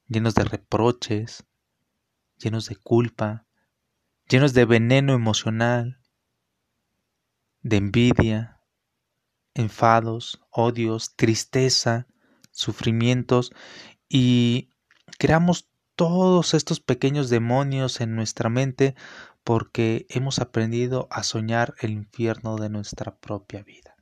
llenos 0.07 0.33
de 0.35 0.45
reproches, 0.45 1.45
llenos 2.38 2.67
de 2.67 2.75
culpa, 2.77 3.45
llenos 4.29 4.53
de 4.53 4.65
veneno 4.65 5.13
emocional, 5.13 6.00
de 7.62 7.77
envidia, 7.77 8.62
enfados, 9.55 10.41
odios, 10.51 11.15
tristeza, 11.15 12.07
sufrimientos. 12.51 13.51
Y 14.07 14.69
creamos 15.17 15.69
todos 15.95 16.53
estos 16.53 16.79
pequeños 16.79 17.29
demonios 17.29 18.01
en 18.01 18.15
nuestra 18.15 18.50
mente 18.50 18.95
porque 19.45 20.05
hemos 20.09 20.39
aprendido 20.39 21.07
a 21.09 21.23
soñar 21.23 21.75
el 21.79 21.91
infierno 21.91 22.57
de 22.57 22.69
nuestra 22.69 23.15
propia 23.15 23.63
vida. 23.63 23.95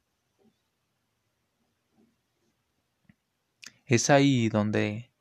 Es 3.86 4.10
ahí 4.10 4.50
donde 4.50 5.12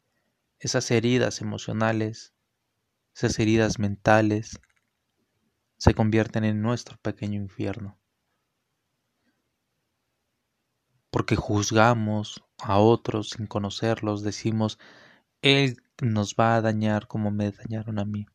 esas 0.59 0.91
heridas 0.91 1.43
emocionales, 1.43 2.33
esas 3.15 3.39
heridas 3.39 3.79
mentales, 3.79 4.59
se 5.77 5.93
convierten 5.93 6.45
en 6.45 6.63
nuestro 6.63 6.97
pequeño 6.97 7.39
infierno. 7.39 7.99
porque 11.13 11.37
juzgamos 11.37 12.43
a 12.59 12.79
otros 12.79 13.31
sin 13.31 13.47
conocerlos, 13.47 14.23
decimos, 14.23 14.79
Él 15.43 15.77
nos 16.01 16.35
va 16.37 16.57
a 16.57 16.63
dañar 16.63 17.07
como 17.07 17.31
me 17.31 17.53
dañaron 17.53 17.99
a 17.99 18.07
mí. 18.07 18.27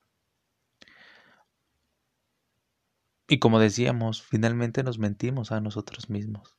Y 3.28 3.40
como 3.40 3.60
decíamos, 3.60 4.22
finalmente 4.22 4.84
nos 4.84 5.00
mentimos 5.00 5.52
a 5.52 5.60
nosotros 5.60 6.10
mismos. 6.10 6.56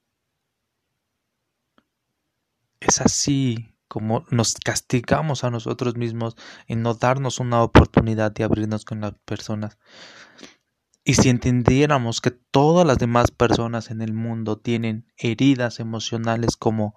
Es 2.80 3.00
así 3.00 3.74
como 3.88 4.24
nos 4.30 4.54
castigamos 4.54 5.44
a 5.44 5.50
nosotros 5.50 5.96
mismos 5.96 6.36
en 6.66 6.82
no 6.82 6.94
darnos 6.94 7.40
una 7.40 7.62
oportunidad 7.62 8.32
de 8.32 8.44
abrirnos 8.44 8.84
con 8.84 9.00
las 9.00 9.14
personas. 9.24 9.78
Y 11.04 11.14
si 11.14 11.30
entendiéramos 11.30 12.20
que 12.20 12.30
todas 12.30 12.86
las 12.86 12.98
demás 12.98 13.30
personas 13.30 13.90
en 13.90 14.02
el 14.02 14.12
mundo 14.12 14.58
tienen 14.58 15.06
heridas 15.16 15.80
emocionales 15.80 16.58
como, 16.58 16.94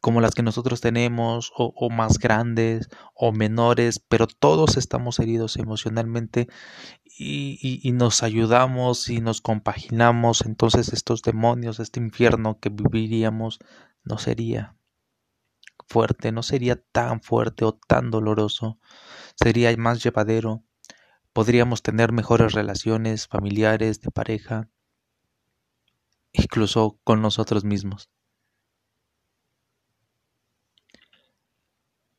como 0.00 0.20
las 0.20 0.36
que 0.36 0.44
nosotros 0.44 0.80
tenemos, 0.80 1.50
o, 1.56 1.90
más 1.90 2.18
grandes 2.20 2.88
o 3.16 3.32
menores, 3.32 3.98
pero 3.98 4.28
todos 4.28 4.76
estamos 4.76 5.18
heridos 5.18 5.56
emocionalmente 5.56 6.46
y, 7.22 7.92
nos 7.92 8.22
ayudamos 8.22 9.08
y 9.08 9.20
nos 9.20 9.40
compaginamos, 9.40 10.42
entonces 10.42 10.92
estos 10.92 11.22
demonios, 11.22 11.80
este 11.80 12.00
infierno 12.00 12.58
que 12.60 12.68
viviríamos, 12.70 13.58
no 14.04 14.18
sería 14.18 14.76
fuerte, 15.86 16.32
no 16.32 16.42
sería 16.42 16.76
tan 16.76 17.22
fuerte 17.22 17.64
o 17.64 17.72
tan 17.74 18.10
doloroso, 18.10 18.78
sería 19.36 19.74
más 19.76 20.02
llevadero 20.02 20.64
podríamos 21.32 21.82
tener 21.82 22.12
mejores 22.12 22.52
relaciones 22.52 23.26
familiares, 23.26 24.00
de 24.00 24.10
pareja, 24.10 24.68
incluso 26.32 26.98
con 27.04 27.22
nosotros 27.22 27.64
mismos. 27.64 28.10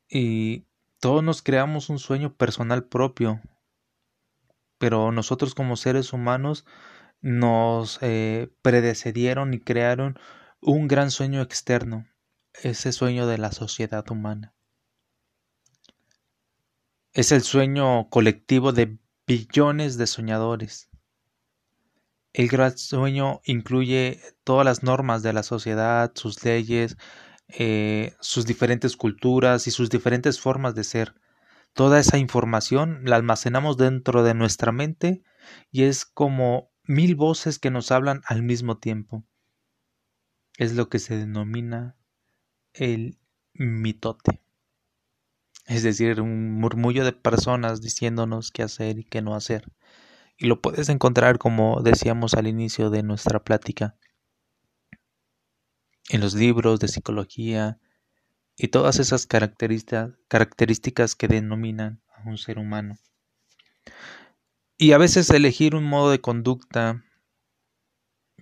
Y 0.09 0.65
todos 0.99 1.23
nos 1.23 1.41
creamos 1.41 1.89
un 1.89 1.99
sueño 1.99 2.35
personal 2.35 2.85
propio, 2.85 3.41
pero 4.83 5.13
nosotros 5.13 5.55
como 5.55 5.77
seres 5.77 6.11
humanos 6.11 6.65
nos 7.21 7.99
eh, 8.01 8.51
predecedieron 8.61 9.53
y 9.53 9.61
crearon 9.61 10.19
un 10.59 10.89
gran 10.89 11.09
sueño 11.09 11.41
externo, 11.41 12.05
ese 12.61 12.91
sueño 12.91 13.25
de 13.25 13.37
la 13.37 13.53
sociedad 13.53 14.03
humana. 14.11 14.53
Es 17.13 17.31
el 17.31 17.43
sueño 17.43 18.09
colectivo 18.09 18.73
de 18.73 18.97
billones 19.25 19.95
de 19.95 20.05
soñadores. 20.05 20.89
El 22.33 22.49
gran 22.49 22.77
sueño 22.77 23.39
incluye 23.45 24.19
todas 24.43 24.65
las 24.65 24.83
normas 24.83 25.23
de 25.23 25.31
la 25.31 25.43
sociedad, 25.43 26.11
sus 26.13 26.43
leyes, 26.43 26.97
eh, 27.47 28.17
sus 28.19 28.45
diferentes 28.45 28.97
culturas 28.97 29.65
y 29.65 29.71
sus 29.71 29.89
diferentes 29.89 30.41
formas 30.41 30.75
de 30.75 30.83
ser. 30.83 31.15
Toda 31.73 31.99
esa 31.99 32.17
información 32.17 33.01
la 33.03 33.15
almacenamos 33.15 33.77
dentro 33.77 34.23
de 34.23 34.33
nuestra 34.33 34.71
mente 34.71 35.23
y 35.71 35.83
es 35.83 36.05
como 36.05 36.71
mil 36.83 37.15
voces 37.15 37.59
que 37.59 37.71
nos 37.71 37.91
hablan 37.91 38.21
al 38.25 38.43
mismo 38.43 38.77
tiempo. 38.77 39.25
Es 40.57 40.75
lo 40.75 40.89
que 40.89 40.99
se 40.99 41.17
denomina 41.17 41.97
el 42.73 43.19
mitote 43.53 44.43
es 45.65 45.83
decir, 45.83 46.19
un 46.21 46.51
murmullo 46.59 47.05
de 47.05 47.13
personas 47.13 47.81
diciéndonos 47.81 48.51
qué 48.51 48.63
hacer 48.63 48.99
y 48.99 49.05
qué 49.05 49.21
no 49.21 49.35
hacer. 49.35 49.71
Y 50.37 50.47
lo 50.47 50.61
puedes 50.61 50.89
encontrar, 50.89 51.37
como 51.37 51.81
decíamos 51.81 52.33
al 52.33 52.47
inicio 52.47 52.89
de 52.89 53.03
nuestra 53.03 53.43
plática, 53.43 53.95
en 56.09 56.19
los 56.19 56.33
libros 56.33 56.79
de 56.79 56.89
psicología 56.89 57.79
y 58.55 58.69
todas 58.69 58.99
esas 58.99 59.25
características 59.27 61.15
que 61.15 61.27
denominan 61.27 62.01
a 62.15 62.29
un 62.29 62.37
ser 62.37 62.59
humano. 62.59 62.95
Y 64.77 64.91
a 64.91 64.97
veces 64.97 65.29
elegir 65.29 65.75
un 65.75 65.85
modo 65.85 66.11
de 66.11 66.21
conducta 66.21 67.03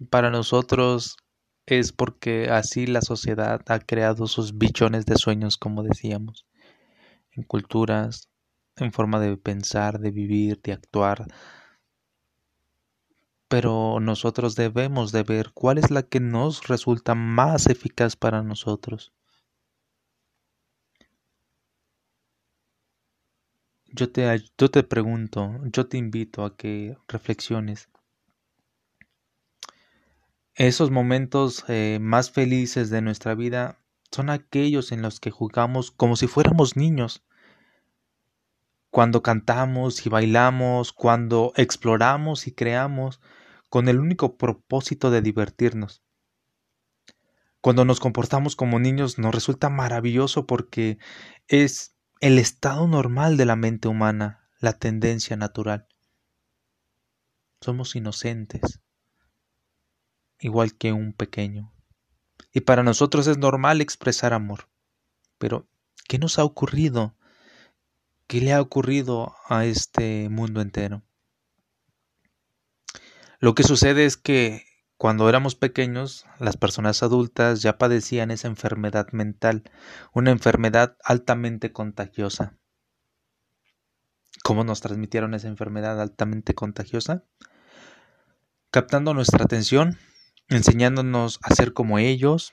para 0.09 0.31
nosotros 0.31 1.17
es 1.65 1.91
porque 1.91 2.49
así 2.49 2.87
la 2.87 3.01
sociedad 3.01 3.61
ha 3.67 3.79
creado 3.79 4.27
sus 4.27 4.57
bichones 4.57 5.05
de 5.05 5.17
sueños, 5.17 5.57
como 5.57 5.83
decíamos 5.83 6.45
en 7.31 7.43
culturas, 7.43 8.29
en 8.75 8.91
forma 8.91 9.19
de 9.19 9.37
pensar, 9.37 9.99
de 9.99 10.11
vivir, 10.11 10.61
de 10.61 10.73
actuar. 10.73 11.25
Pero 13.47 13.99
nosotros 13.99 14.55
debemos 14.55 15.11
de 15.11 15.23
ver 15.23 15.51
cuál 15.53 15.77
es 15.77 15.91
la 15.91 16.03
que 16.03 16.19
nos 16.19 16.67
resulta 16.67 17.15
más 17.15 17.67
eficaz 17.67 18.15
para 18.15 18.43
nosotros. 18.43 19.13
Yo 23.93 24.11
te, 24.11 24.43
yo 24.57 24.71
te 24.71 24.83
pregunto, 24.83 25.59
yo 25.65 25.87
te 25.87 25.97
invito 25.97 26.45
a 26.45 26.55
que 26.55 26.97
reflexiones. 27.07 27.89
Esos 30.55 30.91
momentos 30.91 31.63
eh, 31.67 31.99
más 32.01 32.31
felices 32.31 32.89
de 32.89 33.01
nuestra 33.01 33.35
vida 33.35 33.79
son 34.11 34.29
aquellos 34.29 34.91
en 34.91 35.01
los 35.01 35.19
que 35.19 35.31
jugamos 35.31 35.91
como 35.91 36.15
si 36.15 36.27
fuéramos 36.27 36.75
niños. 36.75 37.23
Cuando 38.89 39.23
cantamos 39.23 40.05
y 40.05 40.09
bailamos, 40.09 40.91
cuando 40.91 41.53
exploramos 41.55 42.47
y 42.47 42.51
creamos 42.51 43.21
con 43.69 43.87
el 43.87 43.99
único 43.99 44.37
propósito 44.37 45.11
de 45.11 45.21
divertirnos. 45.21 46.03
Cuando 47.61 47.85
nos 47.85 47.99
comportamos 47.99 48.55
como 48.55 48.79
niños 48.79 49.17
nos 49.17 49.33
resulta 49.33 49.69
maravilloso 49.69 50.45
porque 50.45 50.97
es 51.47 51.95
el 52.21 52.37
estado 52.37 52.87
normal 52.87 53.35
de 53.35 53.45
la 53.45 53.55
mente 53.55 53.87
humana, 53.87 54.47
la 54.59 54.73
tendencia 54.73 55.35
natural. 55.35 55.87
Somos 57.61 57.95
inocentes, 57.95 58.79
igual 60.39 60.75
que 60.75 60.93
un 60.93 61.13
pequeño. 61.13 61.73
Y 62.53 62.61
para 62.61 62.83
nosotros 62.83 63.25
es 63.25 63.39
normal 63.39 63.81
expresar 63.81 64.33
amor. 64.33 64.69
Pero, 65.39 65.67
¿qué 66.07 66.19
nos 66.19 66.37
ha 66.37 66.43
ocurrido? 66.43 67.15
¿Qué 68.27 68.39
le 68.39 68.53
ha 68.53 68.61
ocurrido 68.61 69.35
a 69.49 69.65
este 69.65 70.29
mundo 70.29 70.61
entero? 70.61 71.01
Lo 73.39 73.55
que 73.55 73.63
sucede 73.63 74.05
es 74.05 74.15
que 74.15 74.67
cuando 75.01 75.27
éramos 75.27 75.55
pequeños, 75.55 76.27
las 76.37 76.57
personas 76.57 77.01
adultas 77.01 77.63
ya 77.63 77.79
padecían 77.79 78.29
esa 78.29 78.47
enfermedad 78.47 79.07
mental, 79.13 79.63
una 80.13 80.29
enfermedad 80.29 80.95
altamente 81.03 81.71
contagiosa. 81.71 82.55
¿Cómo 84.43 84.63
nos 84.63 84.81
transmitieron 84.81 85.33
esa 85.33 85.47
enfermedad 85.47 85.99
altamente 85.99 86.53
contagiosa? 86.53 87.23
Captando 88.69 89.15
nuestra 89.15 89.43
atención, 89.43 89.97
enseñándonos 90.49 91.39
a 91.41 91.55
ser 91.55 91.73
como 91.73 91.97
ellos. 91.97 92.51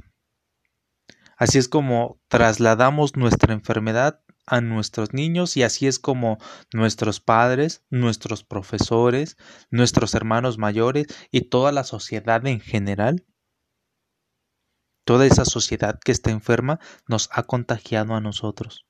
Así 1.37 1.59
es 1.59 1.69
como 1.69 2.19
trasladamos 2.29 3.15
nuestra 3.15 3.53
enfermedad 3.53 4.23
a 4.49 4.61
nuestros 4.61 5.13
niños 5.13 5.57
y 5.57 5.63
así 5.63 5.87
es 5.87 5.99
como 5.99 6.39
nuestros 6.73 7.21
padres, 7.21 7.85
nuestros 7.91 8.45
profesores, 8.45 9.37
nuestros 9.71 10.15
hermanos 10.15 10.59
mayores 10.59 11.07
y 11.31 11.49
toda 11.49 11.73
la 11.73 11.85
sociedad 11.85 12.47
en 12.47 12.61
general, 12.61 13.27
toda 15.05 15.27
esa 15.27 15.45
sociedad 15.45 15.99
que 16.05 16.13
está 16.13 16.31
enferma 16.31 16.81
nos 17.07 17.29
ha 17.33 17.45
contagiado 17.45 18.15
a 18.15 18.21
nosotros. 18.21 18.87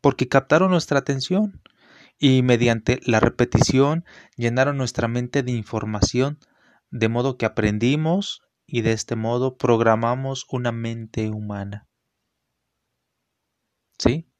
Porque 0.00 0.28
captaron 0.28 0.70
nuestra 0.70 0.98
atención 0.98 1.62
y 2.18 2.42
mediante 2.42 3.00
la 3.04 3.20
repetición 3.20 4.04
llenaron 4.36 4.76
nuestra 4.76 5.08
mente 5.08 5.42
de 5.42 5.52
información, 5.52 6.38
de 6.90 7.08
modo 7.08 7.36
que 7.36 7.46
aprendimos 7.46 8.42
y 8.66 8.82
de 8.82 8.92
este 8.92 9.16
modo 9.16 9.56
programamos 9.56 10.46
una 10.50 10.72
mente 10.72 11.30
humana. 11.30 11.88
¿Sí? 13.98 14.31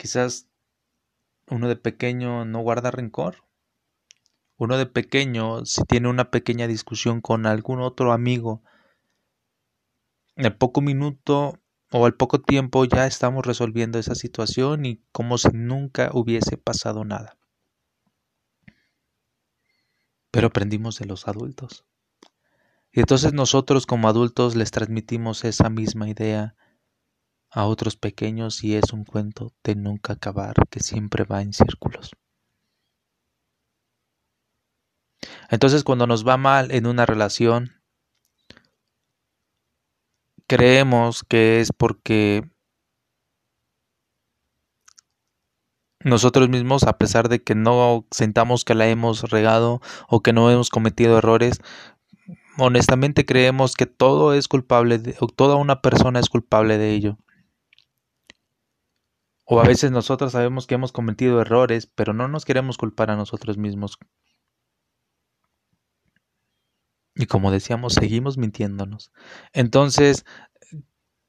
Quizás 0.00 0.48
uno 1.50 1.68
de 1.68 1.76
pequeño 1.76 2.46
no 2.46 2.60
guarda 2.60 2.90
rencor. 2.90 3.44
Uno 4.56 4.78
de 4.78 4.86
pequeño, 4.86 5.66
si 5.66 5.84
tiene 5.84 6.08
una 6.08 6.30
pequeña 6.30 6.66
discusión 6.66 7.20
con 7.20 7.44
algún 7.44 7.82
otro 7.82 8.14
amigo, 8.14 8.62
al 10.36 10.56
poco 10.56 10.80
minuto 10.80 11.60
o 11.92 12.06
al 12.06 12.14
poco 12.14 12.40
tiempo 12.40 12.86
ya 12.86 13.06
estamos 13.06 13.44
resolviendo 13.44 13.98
esa 13.98 14.14
situación 14.14 14.86
y 14.86 15.04
como 15.12 15.36
si 15.36 15.50
nunca 15.52 16.08
hubiese 16.14 16.56
pasado 16.56 17.04
nada. 17.04 17.36
Pero 20.30 20.46
aprendimos 20.46 20.98
de 20.98 21.04
los 21.04 21.28
adultos. 21.28 21.84
Y 22.90 23.00
entonces 23.00 23.34
nosotros 23.34 23.84
como 23.84 24.08
adultos 24.08 24.56
les 24.56 24.70
transmitimos 24.70 25.44
esa 25.44 25.68
misma 25.68 26.08
idea 26.08 26.56
a 27.50 27.66
otros 27.66 27.96
pequeños 27.96 28.62
y 28.64 28.76
es 28.76 28.92
un 28.92 29.04
cuento 29.04 29.52
de 29.64 29.74
nunca 29.74 30.14
acabar 30.14 30.54
que 30.70 30.80
siempre 30.80 31.24
va 31.24 31.42
en 31.42 31.52
círculos. 31.52 32.12
Entonces 35.50 35.84
cuando 35.84 36.06
nos 36.06 36.26
va 36.26 36.36
mal 36.36 36.70
en 36.70 36.86
una 36.86 37.06
relación, 37.06 37.72
creemos 40.46 41.22
que 41.24 41.60
es 41.60 41.70
porque 41.76 42.44
nosotros 46.02 46.48
mismos, 46.48 46.84
a 46.84 46.96
pesar 46.98 47.28
de 47.28 47.42
que 47.42 47.54
no 47.54 48.06
sentamos 48.10 48.64
que 48.64 48.74
la 48.74 48.88
hemos 48.88 49.30
regado 49.30 49.80
o 50.08 50.22
que 50.22 50.32
no 50.32 50.50
hemos 50.50 50.70
cometido 50.70 51.18
errores, 51.18 51.60
honestamente 52.58 53.26
creemos 53.26 53.74
que 53.76 53.86
todo 53.86 54.34
es 54.34 54.48
culpable, 54.48 55.00
o 55.20 55.26
toda 55.28 55.56
una 55.56 55.82
persona 55.82 56.20
es 56.20 56.28
culpable 56.28 56.78
de 56.78 56.92
ello. 56.92 57.18
O 59.52 59.58
a 59.58 59.64
veces 59.64 59.90
nosotros 59.90 60.30
sabemos 60.30 60.68
que 60.68 60.76
hemos 60.76 60.92
cometido 60.92 61.40
errores, 61.40 61.88
pero 61.92 62.12
no 62.12 62.28
nos 62.28 62.44
queremos 62.44 62.78
culpar 62.78 63.10
a 63.10 63.16
nosotros 63.16 63.58
mismos. 63.58 63.98
Y 67.16 67.26
como 67.26 67.50
decíamos, 67.50 67.94
seguimos 67.94 68.38
mintiéndonos. 68.38 69.10
Entonces, 69.52 70.24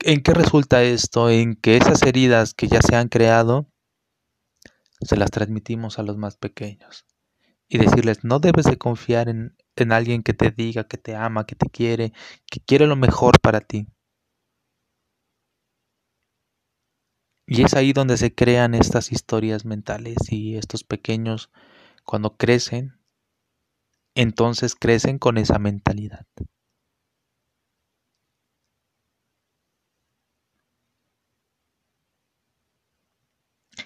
¿en 0.01 0.21
qué 0.21 0.35
resulta 0.35 0.83
esto? 0.83 1.31
En 1.31 1.55
que 1.55 1.77
esas 1.77 2.03
heridas 2.03 2.53
que 2.53 2.67
ya 2.67 2.83
se 2.83 2.95
han 2.95 3.07
creado, 3.07 3.71
se 4.99 5.17
las 5.17 5.31
transmitimos 5.31 5.97
a 5.97 6.03
los 6.03 6.17
más 6.17 6.37
pequeños. 6.37 7.07
Y 7.67 7.79
decirles, 7.79 8.23
no 8.23 8.37
debes 8.37 8.65
de 8.65 8.77
confiar 8.77 9.29
en, 9.29 9.55
en 9.75 9.91
alguien 9.91 10.21
que 10.21 10.35
te 10.35 10.51
diga 10.51 10.83
que 10.83 10.99
te 10.99 11.15
ama, 11.15 11.47
que 11.47 11.55
te 11.55 11.71
quiere, 11.71 12.13
que 12.51 12.59
quiere 12.59 12.85
lo 12.85 12.95
mejor 12.95 13.39
para 13.41 13.61
ti. 13.61 13.87
Y 17.53 17.63
es 17.63 17.73
ahí 17.73 17.91
donde 17.91 18.15
se 18.15 18.33
crean 18.33 18.73
estas 18.73 19.11
historias 19.11 19.65
mentales 19.65 20.15
y 20.31 20.55
estos 20.55 20.85
pequeños, 20.85 21.51
cuando 22.05 22.37
crecen, 22.37 22.97
entonces 24.15 24.73
crecen 24.73 25.19
con 25.19 25.37
esa 25.37 25.59
mentalidad. 25.59 26.25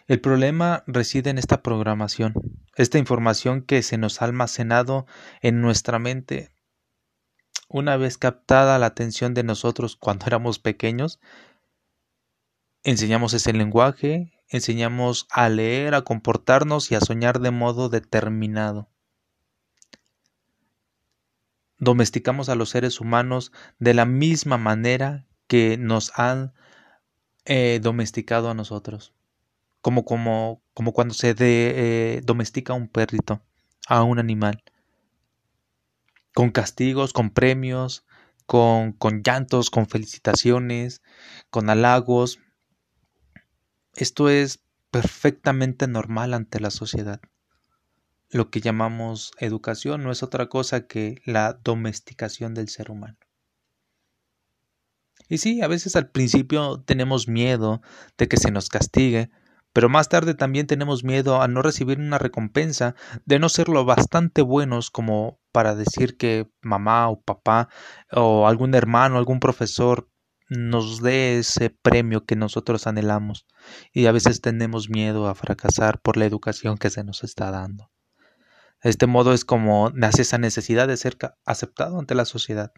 El 0.05 0.21
problema 0.21 0.83
reside 0.85 1.31
en 1.31 1.39
esta 1.39 1.63
programación, 1.63 2.35
esta 2.75 2.99
información 2.99 3.63
que 3.63 3.81
se 3.81 3.97
nos 3.97 4.21
ha 4.21 4.25
almacenado 4.25 5.07
en 5.41 5.61
nuestra 5.61 5.97
mente. 5.97 6.51
Una 7.67 7.97
vez 7.97 8.19
captada 8.19 8.77
la 8.77 8.85
atención 8.85 9.33
de 9.33 9.41
nosotros 9.41 9.95
cuando 9.95 10.27
éramos 10.27 10.59
pequeños, 10.59 11.19
enseñamos 12.85 13.33
ese 13.33 13.51
lenguaje, 13.51 14.31
enseñamos 14.47 15.27
a 15.31 15.49
leer, 15.49 15.95
a 15.95 16.03
comportarnos 16.03 16.91
y 16.91 16.95
a 16.95 17.01
soñar 17.01 17.39
de 17.39 17.51
modo 17.51 17.89
determinado. 17.89 18.89
Domesticamos 21.79 22.47
a 22.47 22.55
los 22.55 22.69
seres 22.69 23.01
humanos 23.01 23.51
de 23.79 23.95
la 23.95 24.05
misma 24.05 24.57
manera 24.57 25.25
que 25.47 25.77
nos 25.77 26.17
han 26.17 26.53
eh, 27.43 27.79
domesticado 27.81 28.49
a 28.49 28.53
nosotros. 28.53 29.13
Como, 29.81 30.05
como, 30.05 30.61
como 30.73 30.93
cuando 30.93 31.13
se 31.15 31.35
eh, 31.37 32.21
domestica 32.23 32.73
a 32.73 32.75
un 32.75 32.87
perrito, 32.87 33.41
a 33.87 34.03
un 34.03 34.19
animal. 34.19 34.63
Con 36.33 36.51
castigos, 36.51 37.13
con 37.13 37.31
premios, 37.31 38.05
con, 38.45 38.93
con 38.93 39.23
llantos, 39.23 39.69
con 39.71 39.87
felicitaciones, 39.87 41.01
con 41.49 41.69
halagos, 41.69 42.39
esto 43.95 44.29
es 44.29 44.63
perfectamente 44.91 45.87
normal 45.87 46.33
ante 46.33 46.59
la 46.59 46.69
sociedad. 46.69 47.21
Lo 48.29 48.49
que 48.49 48.61
llamamos 48.61 49.31
educación 49.39 50.03
no 50.03 50.11
es 50.11 50.23
otra 50.23 50.47
cosa 50.47 50.87
que 50.87 51.21
la 51.25 51.53
domesticación 51.53 52.53
del 52.53 52.69
ser 52.69 52.91
humano. 52.91 53.17
Y 55.27 55.39
sí, 55.39 55.61
a 55.61 55.67
veces 55.67 55.95
al 55.95 56.11
principio 56.11 56.81
tenemos 56.81 57.27
miedo 57.27 57.81
de 58.17 58.27
que 58.27 58.37
se 58.37 58.51
nos 58.51 58.69
castigue, 58.69 59.31
pero 59.73 59.89
más 59.89 60.07
tarde 60.07 60.35
también 60.35 60.67
tenemos 60.67 61.03
miedo 61.03 61.41
a 61.41 61.47
no 61.47 61.61
recibir 61.61 61.99
una 61.99 62.17
recompensa, 62.17 62.95
de 63.25 63.39
no 63.39 63.49
ser 63.49 63.69
lo 63.69 63.85
bastante 63.85 64.41
buenos 64.41 64.91
como 64.91 65.39
para 65.51 65.75
decir 65.75 66.15
que 66.17 66.49
mamá 66.61 67.09
o 67.09 67.21
papá 67.21 67.69
o 68.11 68.47
algún 68.47 68.75
hermano, 68.75 69.17
algún 69.17 69.39
profesor 69.39 70.09
nos 70.49 71.01
dé 71.01 71.39
ese 71.39 71.69
premio 71.69 72.25
que 72.25 72.35
nosotros 72.35 72.87
anhelamos 72.87 73.47
y 73.91 74.05
a 74.05 74.11
veces 74.11 74.41
tenemos 74.41 74.89
miedo 74.89 75.27
a 75.27 75.35
fracasar 75.35 75.99
por 76.01 76.17
la 76.17 76.25
educación 76.25 76.77
que 76.77 76.89
se 76.89 77.03
nos 77.03 77.23
está 77.23 77.51
dando. 77.51 77.91
De 78.83 78.89
este 78.89 79.07
modo 79.07 79.33
es 79.33 79.45
como 79.45 79.89
nace 79.91 80.21
esa 80.21 80.37
necesidad 80.37 80.87
de 80.87 80.97
ser 80.97 81.17
aceptado 81.45 81.99
ante 81.99 82.13
la 82.13 82.25
sociedad. 82.25 82.71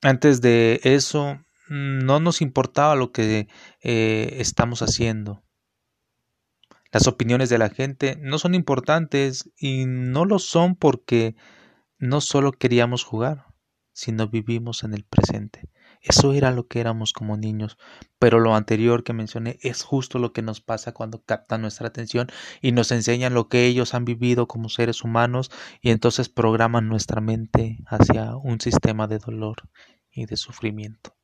Antes 0.00 0.40
de 0.40 0.80
eso 0.84 1.38
no 1.68 2.18
nos 2.18 2.40
importaba 2.40 2.96
lo 2.96 3.12
que 3.12 3.48
eh, 3.82 4.36
estamos 4.38 4.82
haciendo. 4.82 5.42
Las 6.90 7.06
opiniones 7.06 7.48
de 7.48 7.58
la 7.58 7.70
gente 7.70 8.16
no 8.20 8.38
son 8.38 8.54
importantes 8.54 9.50
y 9.56 9.86
no 9.86 10.24
lo 10.24 10.38
son 10.38 10.74
porque 10.76 11.36
no 11.98 12.20
solo 12.20 12.52
queríamos 12.52 13.04
jugar, 13.04 13.46
sino 13.92 14.28
vivimos 14.28 14.84
en 14.84 14.94
el 14.94 15.04
presente. 15.04 15.68
Eso 16.00 16.32
era 16.32 16.50
lo 16.50 16.66
que 16.66 16.80
éramos 16.80 17.12
como 17.12 17.36
niños, 17.36 17.78
pero 18.18 18.40
lo 18.40 18.56
anterior 18.56 19.04
que 19.04 19.12
mencioné 19.12 19.58
es 19.62 19.82
justo 19.82 20.18
lo 20.18 20.32
que 20.32 20.42
nos 20.42 20.60
pasa 20.60 20.92
cuando 20.92 21.22
captan 21.22 21.62
nuestra 21.62 21.86
atención 21.86 22.28
y 22.60 22.72
nos 22.72 22.90
enseñan 22.90 23.34
lo 23.34 23.48
que 23.48 23.66
ellos 23.66 23.94
han 23.94 24.04
vivido 24.04 24.48
como 24.48 24.68
seres 24.68 25.04
humanos 25.04 25.50
y 25.80 25.90
entonces 25.90 26.28
programan 26.28 26.88
nuestra 26.88 27.20
mente 27.20 27.78
hacia 27.86 28.34
un 28.36 28.60
sistema 28.60 29.06
de 29.06 29.18
dolor 29.18 29.68
y 30.10 30.26
de 30.26 30.36
sufrimiento. 30.36 31.14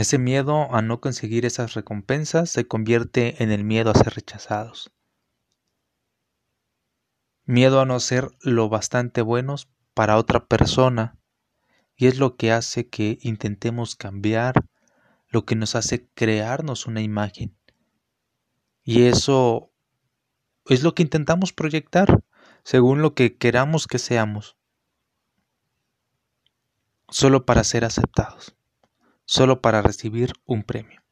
Ese 0.00 0.18
miedo 0.18 0.74
a 0.74 0.80
no 0.80 1.00
conseguir 1.00 1.44
esas 1.44 1.74
recompensas 1.74 2.50
se 2.50 2.66
convierte 2.66 3.42
en 3.42 3.50
el 3.50 3.64
miedo 3.64 3.90
a 3.90 3.94
ser 3.94 4.14
rechazados. 4.14 4.92
Miedo 7.48 7.80
a 7.80 7.84
no 7.84 7.98
ser 7.98 8.30
lo 8.40 8.68
bastante 8.68 9.22
buenos 9.22 9.68
para 9.94 10.18
otra 10.18 10.46
persona. 10.46 11.18
Y 11.96 12.06
es 12.06 12.18
lo 12.18 12.36
que 12.36 12.52
hace 12.52 12.88
que 12.88 13.18
intentemos 13.22 13.96
cambiar, 13.96 14.54
lo 15.26 15.44
que 15.44 15.56
nos 15.56 15.74
hace 15.74 16.06
crearnos 16.14 16.86
una 16.86 17.00
imagen. 17.00 17.56
Y 18.84 19.06
eso 19.06 19.72
es 20.66 20.84
lo 20.84 20.94
que 20.94 21.02
intentamos 21.02 21.52
proyectar 21.52 22.22
según 22.62 23.02
lo 23.02 23.14
que 23.14 23.36
queramos 23.36 23.88
que 23.88 23.98
seamos, 23.98 24.56
solo 27.08 27.44
para 27.44 27.64
ser 27.64 27.84
aceptados 27.84 28.54
solo 29.28 29.60
para 29.60 29.82
recibir 29.82 30.32
un 30.46 30.62
premio. 30.62 31.02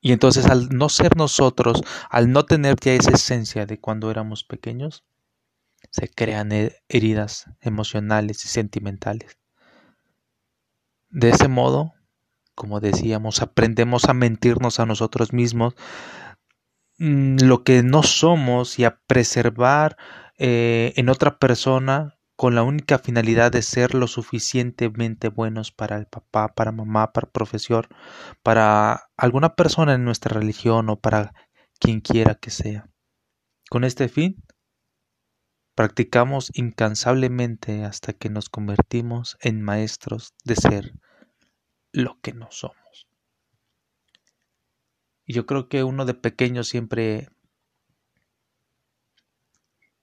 Y 0.00 0.12
entonces 0.12 0.46
al 0.46 0.68
no 0.70 0.88
ser 0.88 1.16
nosotros, 1.16 1.82
al 2.08 2.30
no 2.30 2.44
tener 2.44 2.76
ya 2.80 2.92
esa 2.92 3.10
esencia 3.10 3.66
de 3.66 3.80
cuando 3.80 4.10
éramos 4.10 4.44
pequeños, 4.44 5.04
se 5.90 6.08
crean 6.08 6.50
heridas 6.88 7.46
emocionales 7.60 8.44
y 8.44 8.48
sentimentales. 8.48 9.38
De 11.10 11.30
ese 11.30 11.48
modo, 11.48 11.94
como 12.54 12.80
decíamos, 12.80 13.40
aprendemos 13.40 14.04
a 14.04 14.14
mentirnos 14.14 14.80
a 14.80 14.86
nosotros 14.86 15.32
mismos 15.32 15.74
mm, 16.98 17.38
lo 17.42 17.64
que 17.64 17.82
no 17.82 18.02
somos 18.02 18.78
y 18.78 18.84
a 18.84 19.00
preservar 19.06 19.96
eh, 20.38 20.92
en 20.96 21.08
otra 21.08 21.38
persona 21.38 22.17
con 22.38 22.54
la 22.54 22.62
única 22.62 23.00
finalidad 23.00 23.50
de 23.50 23.62
ser 23.62 23.96
lo 23.96 24.06
suficientemente 24.06 25.26
buenos 25.26 25.72
para 25.72 25.96
el 25.96 26.06
papá, 26.06 26.54
para 26.54 26.70
mamá, 26.70 27.12
para 27.12 27.26
el 27.26 27.32
profesor, 27.32 27.88
para 28.44 29.10
alguna 29.16 29.56
persona 29.56 29.94
en 29.94 30.04
nuestra 30.04 30.38
religión 30.38 30.88
o 30.88 31.00
para 31.00 31.34
quien 31.80 32.00
quiera 32.00 32.36
que 32.36 32.50
sea. 32.50 32.88
Con 33.68 33.82
este 33.82 34.08
fin, 34.08 34.40
practicamos 35.74 36.52
incansablemente 36.54 37.82
hasta 37.82 38.12
que 38.12 38.30
nos 38.30 38.48
convertimos 38.48 39.36
en 39.40 39.60
maestros 39.60 40.32
de 40.44 40.54
ser 40.54 40.92
lo 41.90 42.20
que 42.20 42.34
no 42.34 42.52
somos. 42.52 43.08
Y 45.26 45.32
yo 45.32 45.44
creo 45.44 45.68
que 45.68 45.82
uno 45.82 46.04
de 46.04 46.14
pequeño 46.14 46.62
siempre 46.62 47.30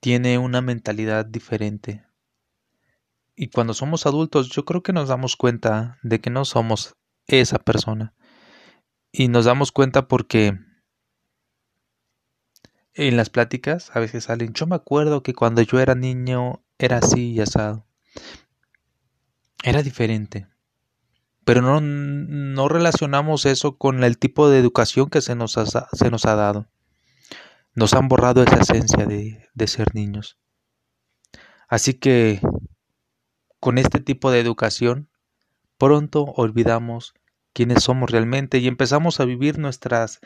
tiene 0.02 0.38
una 0.38 0.60
mentalidad 0.60 1.26
diferente 1.26 2.04
y 3.36 3.48
cuando 3.48 3.74
somos 3.74 4.06
adultos, 4.06 4.50
yo 4.50 4.64
creo 4.64 4.82
que 4.82 4.94
nos 4.94 5.10
damos 5.10 5.36
cuenta 5.36 6.00
de 6.04 6.22
que 6.22 6.30
no 6.30 6.46
somos 6.46 6.96
esa 7.28 7.60
persona. 7.60 8.14
Y 9.12 9.28
nos 9.28 9.46
damos 9.46 9.72
cuenta 9.72 10.08
porque 10.08 10.58
en 12.94 13.18
las 13.18 13.30
pláticas 13.30 13.92
a 13.94 14.00
veces 14.00 14.26
salen, 14.26 14.54
yo 14.54 14.68
me 14.68 14.76
acuerdo 14.76 15.22
que 15.22 15.34
cuando 15.34 15.62
yo 15.62 15.80
era 15.80 15.96
niño 15.96 16.64
era 16.78 16.98
así 16.98 17.34
y 17.34 17.42
asado. 17.42 17.86
Era 19.64 19.84
diferente. 19.84 20.48
Pero 21.44 21.62
no, 21.62 21.82
no 21.82 22.70
relacionamos 22.70 23.46
eso 23.46 23.78
con 23.78 24.04
el 24.04 24.18
tipo 24.18 24.50
de 24.50 24.60
educación 24.60 25.10
que 25.10 25.22
se 25.22 25.36
nos 25.36 25.58
ha, 25.58 25.66
se 25.66 26.10
nos 26.10 26.26
ha 26.26 26.36
dado. 26.36 26.70
Nos 27.74 27.94
han 27.94 28.08
borrado 28.08 28.42
esa 28.44 28.58
esencia 28.58 29.06
de, 29.06 29.50
de 29.54 29.68
ser 29.68 29.94
niños. 29.94 30.38
Así 31.68 31.96
que 31.96 32.40
con 33.66 33.80
este 33.80 34.00
tipo 34.00 34.30
de 34.30 34.40
educación, 34.40 35.10
pronto 35.80 36.22
olvidamos 36.22 37.16
quiénes 37.52 37.82
somos 37.82 38.12
realmente 38.12 38.60
y 38.60 38.68
empezamos 38.68 39.20
a 39.20 39.26
vivir 39.26 39.58
nuestras 39.58 40.20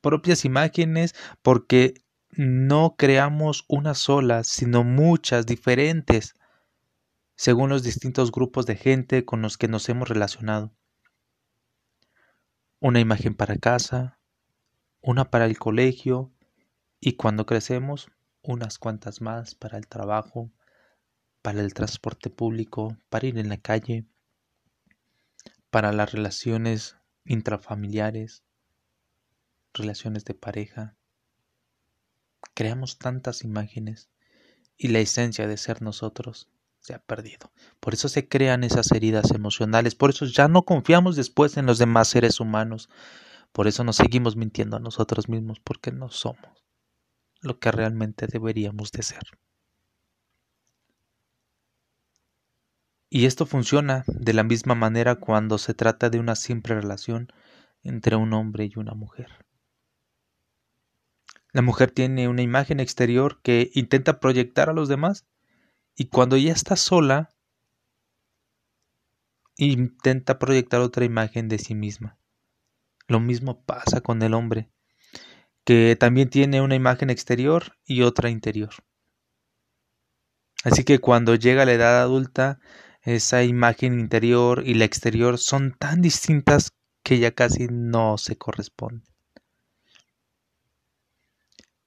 propias 0.00 0.46
imágenes 0.46 1.14
porque 1.42 1.92
no 2.30 2.94
creamos 2.96 3.66
una 3.68 3.92
sola, 3.92 4.44
sino 4.44 4.82
muchas 4.82 5.44
diferentes, 5.44 6.36
según 7.34 7.68
los 7.68 7.82
distintos 7.82 8.32
grupos 8.32 8.64
de 8.64 8.76
gente 8.76 9.26
con 9.26 9.42
los 9.42 9.58
que 9.58 9.68
nos 9.68 9.86
hemos 9.90 10.08
relacionado. 10.08 10.72
Una 12.80 13.00
imagen 13.00 13.34
para 13.34 13.58
casa, 13.58 14.18
una 15.02 15.30
para 15.30 15.44
el 15.44 15.58
colegio 15.58 16.32
y 16.98 17.16
cuando 17.16 17.44
crecemos, 17.44 18.10
unas 18.40 18.78
cuantas 18.78 19.20
más 19.20 19.54
para 19.54 19.76
el 19.76 19.86
trabajo, 19.86 20.50
para 21.46 21.60
el 21.60 21.74
transporte 21.74 22.28
público, 22.28 22.96
para 23.08 23.28
ir 23.28 23.38
en 23.38 23.48
la 23.48 23.56
calle, 23.56 24.04
para 25.70 25.92
las 25.92 26.10
relaciones 26.10 26.96
intrafamiliares, 27.24 28.42
relaciones 29.72 30.24
de 30.24 30.34
pareja. 30.34 30.96
Creamos 32.54 32.98
tantas 32.98 33.44
imágenes 33.44 34.08
y 34.76 34.88
la 34.88 34.98
esencia 34.98 35.46
de 35.46 35.56
ser 35.56 35.82
nosotros 35.82 36.48
se 36.80 36.94
ha 36.94 36.98
perdido. 36.98 37.52
Por 37.78 37.94
eso 37.94 38.08
se 38.08 38.26
crean 38.26 38.64
esas 38.64 38.90
heridas 38.90 39.30
emocionales, 39.30 39.94
por 39.94 40.10
eso 40.10 40.26
ya 40.26 40.48
no 40.48 40.64
confiamos 40.64 41.14
después 41.14 41.56
en 41.58 41.66
los 41.66 41.78
demás 41.78 42.08
seres 42.08 42.40
humanos, 42.40 42.88
por 43.52 43.68
eso 43.68 43.84
nos 43.84 43.94
seguimos 43.94 44.34
mintiendo 44.34 44.78
a 44.78 44.80
nosotros 44.80 45.28
mismos 45.28 45.60
porque 45.60 45.92
no 45.92 46.10
somos 46.10 46.64
lo 47.38 47.60
que 47.60 47.70
realmente 47.70 48.26
deberíamos 48.26 48.90
de 48.90 49.04
ser. 49.04 49.22
Y 53.08 53.26
esto 53.26 53.46
funciona 53.46 54.04
de 54.08 54.32
la 54.32 54.42
misma 54.42 54.74
manera 54.74 55.16
cuando 55.16 55.58
se 55.58 55.74
trata 55.74 56.10
de 56.10 56.18
una 56.18 56.34
simple 56.34 56.74
relación 56.74 57.28
entre 57.82 58.16
un 58.16 58.32
hombre 58.32 58.64
y 58.64 58.78
una 58.78 58.94
mujer. 58.94 59.46
La 61.52 61.62
mujer 61.62 61.90
tiene 61.90 62.28
una 62.28 62.42
imagen 62.42 62.80
exterior 62.80 63.40
que 63.42 63.70
intenta 63.74 64.20
proyectar 64.20 64.68
a 64.68 64.72
los 64.72 64.88
demás 64.88 65.24
y 65.94 66.06
cuando 66.08 66.36
ya 66.36 66.52
está 66.52 66.76
sola, 66.76 67.30
intenta 69.56 70.38
proyectar 70.38 70.80
otra 70.80 71.04
imagen 71.04 71.48
de 71.48 71.58
sí 71.58 71.74
misma. 71.74 72.18
Lo 73.08 73.20
mismo 73.20 73.62
pasa 73.64 74.00
con 74.00 74.20
el 74.22 74.34
hombre, 74.34 74.68
que 75.64 75.96
también 75.98 76.28
tiene 76.28 76.60
una 76.60 76.74
imagen 76.74 77.08
exterior 77.08 77.78
y 77.84 78.02
otra 78.02 78.28
interior. 78.28 78.74
Así 80.64 80.84
que 80.84 80.98
cuando 80.98 81.36
llega 81.36 81.64
la 81.64 81.72
edad 81.72 82.02
adulta, 82.02 82.58
esa 83.06 83.44
imagen 83.44 84.00
interior 84.00 84.64
y 84.66 84.74
la 84.74 84.84
exterior 84.84 85.38
son 85.38 85.76
tan 85.78 86.02
distintas 86.02 86.72
que 87.04 87.20
ya 87.20 87.30
casi 87.30 87.68
no 87.70 88.18
se 88.18 88.36
corresponden. 88.36 89.06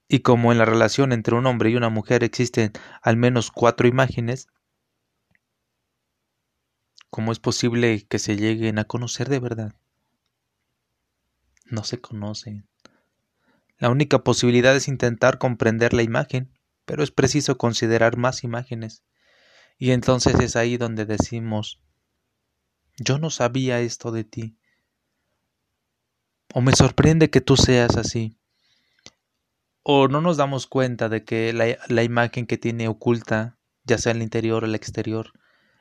Y 0.08 0.20
como 0.20 0.50
en 0.50 0.56
la 0.56 0.64
relación 0.64 1.12
entre 1.12 1.34
un 1.34 1.44
hombre 1.44 1.70
y 1.70 1.76
una 1.76 1.90
mujer 1.90 2.24
existen 2.24 2.72
al 3.02 3.18
menos 3.18 3.50
cuatro 3.50 3.86
imágenes, 3.86 4.48
¿cómo 7.10 7.32
es 7.32 7.38
posible 7.38 8.06
que 8.08 8.18
se 8.18 8.36
lleguen 8.36 8.78
a 8.78 8.84
conocer 8.84 9.28
de 9.28 9.40
verdad? 9.40 9.74
No 11.66 11.84
se 11.84 12.00
conocen. 12.00 12.66
La 13.76 13.90
única 13.90 14.24
posibilidad 14.24 14.74
es 14.74 14.88
intentar 14.88 15.36
comprender 15.36 15.92
la 15.92 16.02
imagen, 16.02 16.50
pero 16.86 17.02
es 17.02 17.10
preciso 17.10 17.58
considerar 17.58 18.16
más 18.16 18.42
imágenes 18.42 19.02
y 19.80 19.92
entonces 19.92 20.38
es 20.40 20.56
ahí 20.56 20.76
donde 20.76 21.06
decimos, 21.06 21.80
yo 22.98 23.18
no 23.18 23.30
sabía 23.30 23.80
esto 23.80 24.12
de 24.12 24.24
ti. 24.24 24.58
O 26.52 26.60
me 26.60 26.72
sorprende 26.72 27.30
que 27.30 27.40
tú 27.40 27.56
seas 27.56 27.96
así. 27.96 28.36
O 29.82 30.06
no 30.06 30.20
nos 30.20 30.36
damos 30.36 30.66
cuenta 30.66 31.08
de 31.08 31.24
que 31.24 31.54
la, 31.54 32.02
imagen 32.02 32.46
que 32.46 32.58
tiene 32.58 32.88
oculta, 32.88 33.58
ya 33.84 33.96
sea 33.96 34.12
el 34.12 34.20
interior 34.20 34.64
o 34.64 34.66
el 34.66 34.74
exterior, 34.74 35.32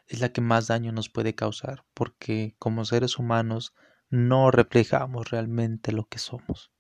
es 0.08 0.22
la 0.22 0.30
que 0.30 0.40
más 0.40 0.68
daño 0.68 0.94
nos 0.94 1.10
puede 1.10 1.36
causar, 1.36 1.84
porque 1.94 2.56
como 2.58 2.86
seres 2.86 3.20
humanos 3.20 3.74
no 4.10 4.50
reflejamos 4.50 5.30
realmente 5.30 5.92
lo 5.92 6.08
que 6.08 6.20
somos. 6.20 6.72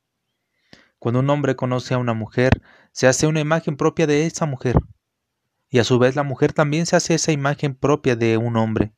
Cuando 0.99 1.19
un 1.19 1.29
hombre 1.29 1.58
conoce 1.58 1.95
a 1.95 1.97
una 1.97 2.13
mujer, 2.13 2.62
se 2.93 3.08
hace 3.08 3.27
una 3.27 3.41
imagen 3.41 3.75
propia 3.75 4.08
de 4.08 4.25
esa 4.25 4.45
mujer, 4.45 4.77
Y 5.69 5.79
a 5.79 5.84
su 5.84 5.99
vez 5.99 6.15
la 6.15 6.23
mujer 6.23 6.53
también 6.53 6.86
se 6.86 6.95
hace 6.95 7.13
esa 7.13 7.32
imagen 7.32 7.75
propia 7.75 8.15
de 8.15 8.38
un 8.38 8.58
hombre, 8.58 8.93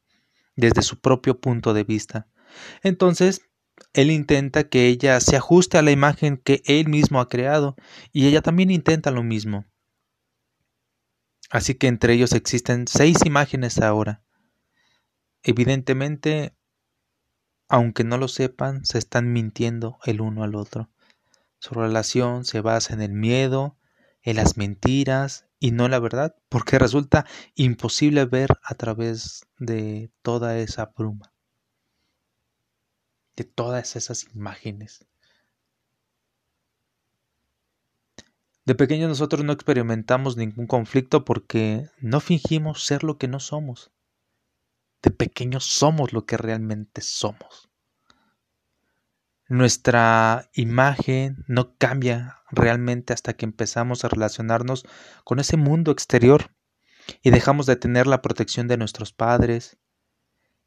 desde 0.56 0.82
su 0.82 1.00
propio 1.00 1.40
punto 1.40 1.74
de 1.74 1.84
vista. 1.84 2.28
Entonces, 2.82 3.42
él 3.94 4.12
intenta 4.12 4.70
que 4.70 4.88
ella 4.88 5.20
se 5.20 5.36
ajuste 5.36 5.78
a 5.78 5.82
la 5.82 5.92
imagen 5.92 6.38
que 6.38 6.62
él 6.66 6.88
mismo 6.88 7.20
ha 7.20 7.28
creado, 7.28 7.76
y 8.14 8.28
ella 8.28 8.42
también 8.42 8.72
intenta 8.72 9.12
lo 9.12 9.24
mismo. 9.24 9.66
Así 11.50 11.76
que 11.76 11.88
entre 11.88 12.14
ellos 12.14 12.32
existen 12.32 12.88
seis 12.88 13.18
imágenes 13.26 13.80
ahora. 13.80 14.24
Evidentemente, 15.44 16.56
aunque 17.68 18.06
no 18.06 18.18
lo 18.18 18.30
sepan, 18.30 18.86
se 18.86 18.98
están 18.98 19.34
mintiendo 19.34 20.00
el 20.06 20.22
uno 20.22 20.44
al 20.44 20.56
otro. 20.56 20.90
Su 21.60 21.74
relación 21.74 22.46
se 22.46 22.62
basa 22.62 22.94
en 22.94 23.02
el 23.02 23.12
miedo, 23.12 23.78
en 24.24 24.38
las 24.38 24.56
mentiras 24.56 25.51
y 25.62 25.72
no 25.72 25.88
la 25.88 26.00
verdad, 26.00 26.36
porque 26.50 26.80
resulta 26.80 27.26
imposible 27.56 28.26
ver 28.26 28.50
a 28.64 28.74
través 28.76 29.48
de 29.60 30.12
toda 30.24 30.58
esa 30.58 30.88
bruma, 30.88 31.34
de 33.36 33.44
todas 33.44 33.96
esas 33.96 34.26
imágenes. 34.34 35.06
De 38.66 38.74
pequeños 38.74 39.10
nosotros 39.10 39.46
no 39.46 39.54
experimentamos 39.54 40.36
ningún 40.36 40.66
conflicto 40.66 41.26
porque 41.26 41.90
no 42.00 42.20
fingimos 42.20 42.84
ser 42.84 43.04
lo 43.04 43.20
que 43.20 43.28
no 43.28 43.40
somos. 43.40 43.92
De 45.04 45.12
pequeños 45.12 45.66
somos 45.66 46.12
lo 46.12 46.26
que 46.26 46.38
realmente 46.38 47.02
somos. 47.02 47.71
Nuestra 49.52 50.50
imagen 50.54 51.44
no 51.46 51.76
cambia 51.76 52.38
realmente 52.52 53.12
hasta 53.12 53.34
que 53.34 53.44
empezamos 53.44 54.06
a 54.06 54.08
relacionarnos 54.08 54.86
con 55.26 55.40
ese 55.40 55.58
mundo 55.58 55.92
exterior 55.92 56.56
y 57.22 57.32
dejamos 57.32 57.66
de 57.66 57.76
tener 57.76 58.08
la 58.08 58.22
protección 58.22 58.70
de 58.70 58.78
nuestros 58.78 59.12
padres. 59.12 59.78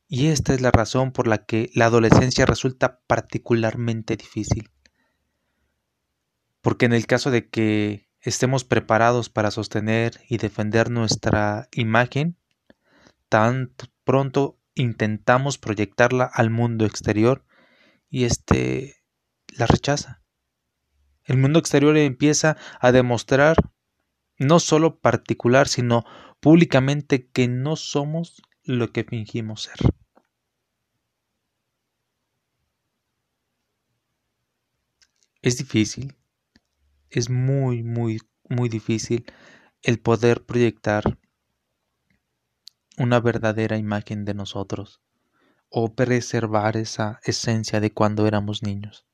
Y 0.07 0.27
esta 0.27 0.53
es 0.53 0.61
la 0.61 0.71
razón 0.71 1.13
por 1.13 1.29
la 1.29 1.47
que 1.47 1.71
la 1.73 1.87
adolescencia 1.87 2.45
resulta 2.45 3.01
particularmente 3.07 4.19
difícil. 4.19 4.71
Porque 6.61 6.85
en 6.85 6.93
el 6.93 7.07
caso 7.07 7.31
de 7.31 7.49
que 7.49 8.11
estemos 8.21 8.65
preparados 8.65 9.31
para 9.31 9.51
sostener 9.51 10.21
y 10.29 10.37
defender 10.37 10.91
nuestra 10.91 11.71
imagen, 11.73 12.37
tan 13.31 13.73
pronto 14.05 14.59
intentamos 14.75 15.57
proyectarla 15.57 16.25
al 16.31 16.51
mundo 16.51 16.85
exterior 16.85 17.47
y 18.15 18.27
este 18.27 19.03
la 19.49 19.67
rechaza. 19.67 20.23
El 21.25 21.37
mundo 21.37 21.59
exterior 21.59 21.97
empieza 21.97 22.57
a 22.79 22.93
demostrar 22.93 23.57
no 24.39 24.61
solo 24.61 25.01
particular, 25.01 25.67
sino 25.67 26.05
públicamente 26.39 27.27
que 27.27 27.49
no 27.49 27.75
somos 27.75 28.41
lo 28.63 28.93
que 28.93 29.03
fingimos 29.03 29.63
ser. 29.63 29.79
Es 35.43 35.59
difícil, 35.59 36.17
es 37.11 37.31
muy, 37.31 37.83
muy, 37.83 38.21
muy 38.49 38.69
difícil 38.69 39.27
el 39.83 39.99
poder 39.99 40.45
proyectar 40.47 41.19
una 42.97 43.19
verdadera 43.19 43.77
imagen 43.77 44.25
de 44.25 44.35
nosotros 44.35 45.04
o 45.69 45.95
preservar 45.95 46.77
esa 46.77 47.21
esencia 47.25 47.81
de 47.81 47.93
cuando 47.93 48.27
éramos 48.27 48.63
niños. 48.63 49.07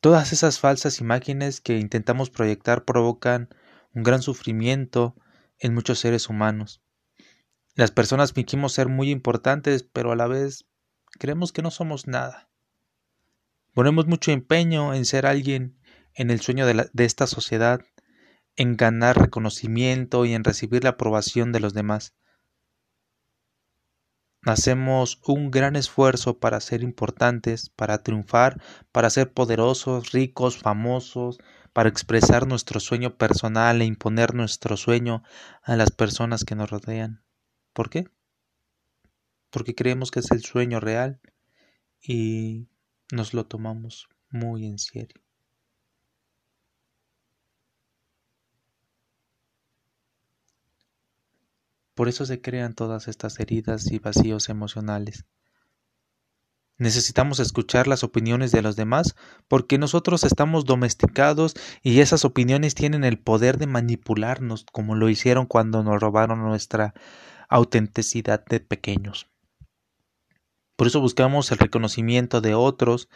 Todas 0.00 0.32
esas 0.32 0.60
falsas 0.60 1.00
imágenes 1.00 1.60
que 1.60 1.78
intentamos 1.78 2.30
proyectar 2.30 2.84
provocan 2.84 3.48
un 3.92 4.02
gran 4.02 4.22
sufrimiento 4.22 5.14
en 5.58 5.74
muchos 5.74 5.98
seres 5.98 6.28
humanos. 6.28 6.82
Las 7.74 7.90
personas 7.90 8.32
fingimos 8.32 8.72
ser 8.72 8.88
muy 8.88 9.10
importantes, 9.10 9.82
pero 9.82 10.12
a 10.12 10.16
la 10.16 10.26
vez 10.26 10.66
creemos 11.18 11.52
que 11.52 11.62
no 11.62 11.70
somos 11.70 12.06
nada. 12.06 12.48
Ponemos 13.72 14.06
mucho 14.06 14.30
empeño 14.30 14.94
en 14.94 15.04
ser 15.04 15.26
alguien 15.26 15.78
en 16.14 16.30
el 16.30 16.40
sueño 16.40 16.66
de, 16.66 16.88
de 16.92 17.04
esta 17.04 17.26
sociedad, 17.26 17.80
en 18.56 18.76
ganar 18.76 19.18
reconocimiento 19.18 20.24
y 20.24 20.32
en 20.32 20.44
recibir 20.44 20.84
la 20.84 20.90
aprobación 20.90 21.50
de 21.52 21.60
los 21.60 21.74
demás. 21.74 22.14
Hacemos 24.46 25.20
un 25.26 25.50
gran 25.50 25.74
esfuerzo 25.74 26.38
para 26.38 26.60
ser 26.60 26.82
importantes, 26.82 27.70
para 27.70 28.02
triunfar, 28.02 28.60
para 28.92 29.08
ser 29.08 29.32
poderosos, 29.32 30.12
ricos, 30.12 30.58
famosos, 30.58 31.38
para 31.72 31.88
expresar 31.88 32.46
nuestro 32.46 32.78
sueño 32.78 33.16
personal 33.16 33.80
e 33.80 33.86
imponer 33.86 34.34
nuestro 34.34 34.76
sueño 34.76 35.22
a 35.62 35.76
las 35.76 35.90
personas 35.90 36.44
que 36.44 36.56
nos 36.56 36.70
rodean. 36.70 37.24
¿Por 37.72 37.88
qué? 37.88 38.04
Porque 39.50 39.74
creemos 39.74 40.10
que 40.10 40.20
es 40.20 40.30
el 40.30 40.42
sueño 40.44 40.78
real 40.78 41.20
y 42.02 42.68
nos 43.10 43.32
lo 43.32 43.46
tomamos 43.46 44.08
muy 44.28 44.66
en 44.66 44.78
serio. 44.78 45.23
Por 51.94 52.08
eso 52.08 52.26
se 52.26 52.40
crean 52.40 52.74
todas 52.74 53.08
estas 53.08 53.38
heridas 53.40 53.90
y 53.90 53.98
vacíos 53.98 54.48
emocionales. 54.48 55.24
Necesitamos 56.76 57.38
escuchar 57.38 57.86
las 57.86 58.02
opiniones 58.02 58.50
de 58.50 58.60
los 58.60 58.74
demás 58.74 59.14
porque 59.46 59.78
nosotros 59.78 60.24
estamos 60.24 60.64
domesticados 60.64 61.54
y 61.82 62.00
esas 62.00 62.24
opiniones 62.24 62.74
tienen 62.74 63.04
el 63.04 63.20
poder 63.20 63.58
de 63.58 63.68
manipularnos 63.68 64.66
como 64.72 64.96
lo 64.96 65.08
hicieron 65.08 65.46
cuando 65.46 65.84
nos 65.84 66.00
robaron 66.00 66.40
nuestra 66.40 66.92
autenticidad 67.48 68.44
de 68.46 68.58
pequeños. 68.58 69.28
Por 70.76 70.88
eso 70.88 71.00
buscamos 71.00 71.52
el 71.52 71.58
reconocimiento 71.58 72.40
de 72.40 72.54
otros, 72.54 73.08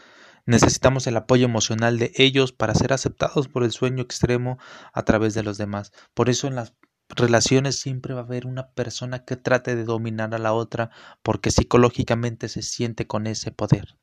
necesitamos 0.47 1.09
el 1.09 1.17
apoyo 1.17 1.47
emocional 1.47 1.99
de 1.99 2.13
ellos 2.15 2.53
para 2.53 2.77
ser 2.77 2.93
aceptados 2.93 3.49
por 3.49 3.65
el 3.65 3.73
sueño 3.73 4.05
extremo 4.05 4.59
a 4.93 5.03
través 5.03 5.35
de 5.35 5.43
los 5.43 5.59
demás. 5.59 5.91
Por 6.15 6.31
eso 6.31 6.47
en 6.47 6.55
las 6.55 6.75
relaciones 7.09 7.79
siempre 7.79 8.15
va 8.15 8.21
a 8.21 8.25
haber 8.25 8.47
una 8.47 8.71
persona 8.71 9.25
que 9.25 9.37
trate 9.37 9.77
de 9.77 9.85
dominar 9.85 10.35
a 10.35 10.39
la 10.39 10.53
otra 10.53 10.91
porque 11.23 11.51
psicológicamente 11.51 12.49
se 12.49 12.63
siente 12.63 13.07
con 13.07 13.27
ese 13.27 13.51
poder. 13.51 13.99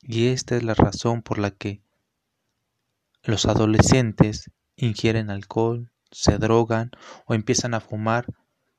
Y 0.00 0.28
esta 0.28 0.56
es 0.56 0.62
la 0.62 0.74
razón 0.74 1.22
por 1.22 1.38
la 1.38 1.50
que 1.50 1.82
los 3.24 3.46
adolescentes 3.46 4.50
ingieren 4.76 5.30
alcohol, 5.30 5.90
se 6.12 6.38
drogan 6.38 6.92
o 7.26 7.34
empiezan 7.34 7.74
a 7.74 7.80
fumar 7.80 8.26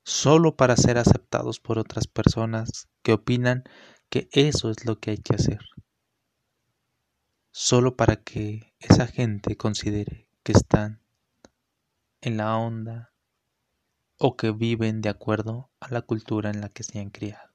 solo 0.04 0.56
para 0.56 0.78
ser 0.78 0.98
aceptados 0.98 1.60
por 1.60 1.80
otras 1.80 2.08
personas 2.08 2.88
que 3.04 3.12
opinan 3.12 3.66
que 4.10 4.30
eso 4.32 4.72
es 4.72 4.86
lo 4.86 5.00
que 5.00 5.12
hay 5.12 5.18
que 5.18 5.36
hacer. 5.36 5.60
Solo 7.52 7.98
para 7.98 8.16
que 8.16 8.74
esa 8.80 9.08
gente 9.08 9.58
considere 9.58 10.30
que 10.44 10.54
están 10.54 11.02
en 12.22 12.38
la 12.38 12.58
onda 12.58 13.14
o 14.18 14.36
que 14.36 14.52
viven 14.52 15.02
de 15.02 15.10
acuerdo 15.10 15.70
a 15.80 15.92
la 15.92 16.02
cultura 16.02 16.50
en 16.50 16.62
la 16.62 16.70
que 16.70 16.84
se 16.84 17.00
han 17.00 17.10
criado. 17.10 17.54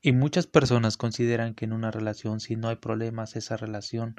Y 0.00 0.12
muchas 0.12 0.46
personas 0.46 0.96
consideran 0.96 1.54
que 1.54 1.64
en 1.64 1.72
una 1.72 1.90
relación 1.90 2.40
si 2.40 2.56
no 2.56 2.68
hay 2.68 2.76
problemas 2.76 3.36
esa 3.36 3.56
relación 3.56 4.16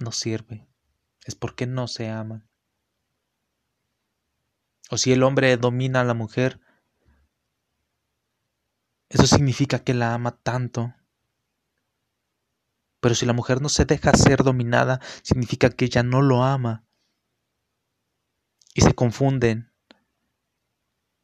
no 0.00 0.12
sirve. 0.12 0.66
Es 1.24 1.34
porque 1.34 1.66
no 1.66 1.88
se 1.88 2.08
aman. 2.08 2.48
O 4.90 4.96
si 4.96 5.12
el 5.12 5.22
hombre 5.22 5.56
domina 5.56 6.00
a 6.00 6.04
la 6.04 6.14
mujer, 6.14 6.60
eso 9.08 9.26
significa 9.26 9.80
que 9.80 9.94
la 9.94 10.14
ama 10.14 10.38
tanto 10.42 10.94
pero 13.04 13.14
si 13.14 13.26
la 13.26 13.34
mujer 13.34 13.60
no 13.60 13.68
se 13.68 13.84
deja 13.84 14.14
ser 14.14 14.42
dominada, 14.42 14.98
significa 15.20 15.68
que 15.68 15.84
ella 15.84 16.02
no 16.02 16.22
lo 16.22 16.42
ama. 16.42 16.86
Y 18.72 18.80
se 18.80 18.94
confunden 18.94 19.70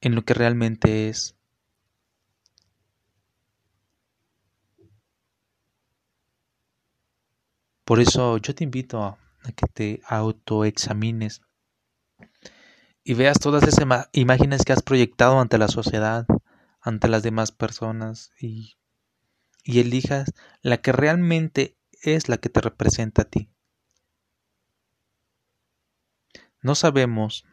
en 0.03 0.15
lo 0.15 0.23
que 0.27 0.35
realmente 0.35 1.09
es. 1.09 1.39
Por 7.87 8.01
eso 8.01 8.37
yo 8.37 8.55
te 8.55 8.65
invito 8.65 9.03
a, 9.03 9.19
que 9.57 9.67
te 9.67 10.03
autoexamines 10.07 11.41
y 13.03 13.15
veas 13.15 13.39
todas 13.41 13.63
esas 13.63 14.11
imágenes 14.13 14.67
que 14.67 14.75
has 14.75 14.83
proyectado 14.83 15.41
ante 15.41 15.57
la 15.57 15.69
sociedad, 15.69 16.27
ante 16.83 17.09
las 17.09 17.23
demás 17.23 17.53
personas 17.53 18.33
y 18.39 18.77
y 19.65 19.81
elijas 19.81 20.33
la 20.63 20.81
que 20.81 20.93
realmente 20.93 21.77
es 22.03 22.29
la 22.29 22.39
que 22.39 22.49
te 22.49 22.61
representa 22.61 23.23
a 23.23 23.25
ti. 23.27 23.51
No 26.63 26.75
sabemos, 26.75 27.45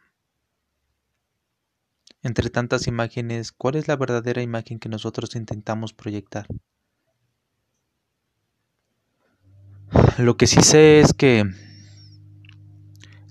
entre 2.23 2.49
tantas 2.49 2.87
imágenes, 2.87 3.51
cuál 3.51 3.75
es 3.75 3.87
la 3.87 3.95
verdadera 3.95 4.41
imagen 4.41 4.79
que 4.79 4.89
nosotros 4.89 5.35
intentamos 5.35 5.93
proyectar. 5.93 6.47
Lo 10.17 10.35
que 10.35 10.47
sí 10.47 10.61
sé 10.61 10.99
es 10.99 11.13
que 11.13 11.45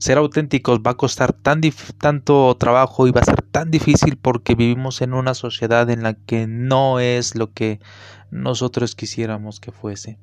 ser 0.07 0.19
auténticos 0.19 0.79
va 0.87 0.93
a 0.93 0.97
costar 0.97 1.33
tan 1.33 1.61
tanto 1.99 2.57
trabajo 2.57 3.09
y 3.09 3.11
va 3.11 3.23
a 3.23 3.25
ser 3.25 3.43
tan 3.43 3.73
difícil 3.73 4.17
porque 4.17 4.55
vivimos 4.55 5.03
en 5.03 5.13
una 5.15 5.35
sociedad 5.35 5.91
en 5.91 6.05
la 6.05 6.15
que 6.15 6.47
no 6.47 7.01
es 7.01 7.35
lo 7.35 7.53
que 7.53 7.81
nosotros 8.31 8.95
quisiéramos 8.95 9.59
que 9.59 9.73
fuese. 9.73 10.21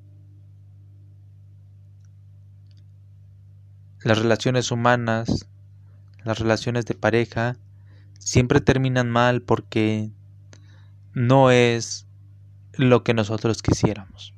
Las 4.05 4.19
relaciones 4.19 4.71
humanas, 4.71 5.49
las 6.23 6.39
relaciones 6.39 6.85
de 6.85 6.95
pareja, 6.95 7.57
siempre 8.19 8.61
terminan 8.61 9.09
mal 9.09 9.41
porque 9.41 10.11
no 11.11 11.51
es 11.51 12.07
lo 12.71 13.03
que 13.03 13.13
nosotros 13.13 13.61
quisiéramos. 13.61 14.33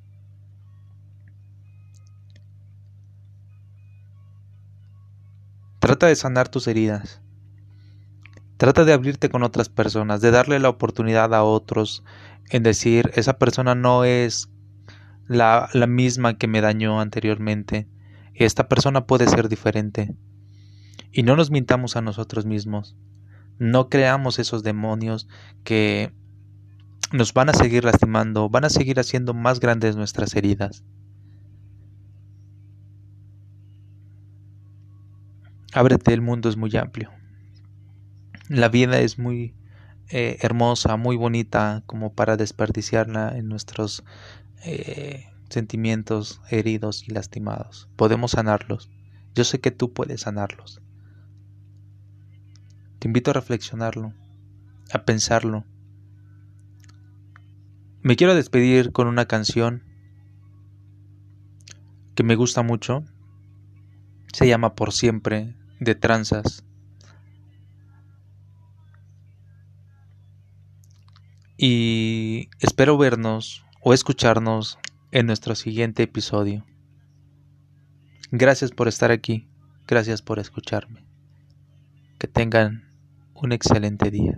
Trata 5.96 6.08
de 6.08 6.18
sanar 6.18 6.50
tus 6.50 6.68
heridas. 6.68 7.22
Trata 8.58 8.84
de 8.84 8.92
abrirte 8.92 9.30
con 9.30 9.44
otras 9.44 9.70
personas, 9.70 10.20
de 10.20 10.30
darle 10.30 10.60
la 10.60 10.68
oportunidad 10.68 11.34
a 11.34 11.44
otros 11.44 12.04
en 12.50 12.64
decir, 12.64 13.12
esa 13.16 13.38
persona 13.38 13.76
no 13.76 14.04
es 14.04 14.50
la, 15.30 15.70
la 15.72 15.88
misma 15.88 16.38
que 16.38 16.48
me 16.48 16.60
dañó 16.60 17.00
anteriormente. 17.00 17.88
Esta 18.34 18.68
persona 18.68 19.08
puede 19.08 19.26
ser 19.30 19.48
diferente. 19.48 20.14
Y 21.14 21.24
no 21.24 21.38
nos 21.38 21.50
mintamos 21.50 21.96
a 21.96 22.02
nosotros 22.02 22.46
mismos. 22.46 22.98
No 23.58 23.88
creamos 23.88 24.38
esos 24.38 24.64
demonios 24.64 25.30
que 25.64 26.12
nos 27.14 27.34
van 27.34 27.48
a 27.48 27.54
seguir 27.54 27.86
lastimando, 27.86 28.50
van 28.50 28.66
a 28.66 28.70
seguir 28.70 29.00
haciendo 29.00 29.34
más 29.34 29.62
grandes 29.62 29.96
nuestras 29.96 30.36
heridas. 30.36 30.84
Ábrete, 35.76 36.14
el 36.14 36.22
mundo 36.22 36.50
es 36.50 36.58
muy 36.58 36.76
amplio. 36.78 37.12
La 38.50 38.70
vida 38.70 39.00
es 39.00 39.20
muy 39.20 39.54
eh, 40.10 40.38
hermosa, 40.42 40.98
muy 40.98 41.16
bonita 41.16 41.84
como 41.86 42.14
para 42.14 42.38
desperdiciarla 42.38 43.38
en 43.38 43.48
nuestros 43.48 44.04
eh, 44.64 45.26
sentimientos 45.50 46.42
heridos 46.50 47.08
y 47.08 47.12
lastimados. 47.12 47.90
Podemos 47.96 48.32
sanarlos. 48.32 48.90
Yo 49.36 49.44
sé 49.44 49.60
que 49.60 49.72
tú 49.72 49.94
puedes 49.94 50.22
sanarlos. 50.22 50.82
Te 53.00 53.08
invito 53.08 53.32
a 53.32 53.36
reflexionarlo, 53.36 54.14
a 54.92 55.04
pensarlo 55.04 55.66
me 58.06 58.16
quiero 58.16 58.36
despedir 58.36 58.92
con 58.92 59.08
una 59.08 59.26
canción 59.26 59.82
que 62.14 62.22
me 62.22 62.36
gusta 62.36 62.62
mucho. 62.62 63.04
Se 64.32 64.48
llama 64.48 64.76
Por 64.76 64.94
siempre 64.94 65.56
de 65.80 65.96
Tranzas. 65.96 66.64
Y 71.58 72.50
espero 72.60 72.98
vernos 72.98 73.66
o 73.82 73.94
escucharnos 73.94 74.78
en 75.12 75.26
nuestro 75.26 75.56
siguiente 75.56 76.04
episodio. 76.04 76.66
Gracias 78.32 78.72
por 78.72 78.88
estar 78.88 79.12
aquí. 79.12 79.48
Gracias 79.88 80.22
por 80.22 80.40
escucharme. 80.40 81.06
Que 82.18 82.28
tengan 82.28 82.90
un 83.34 83.52
excelente 83.52 84.12
día. 84.12 84.38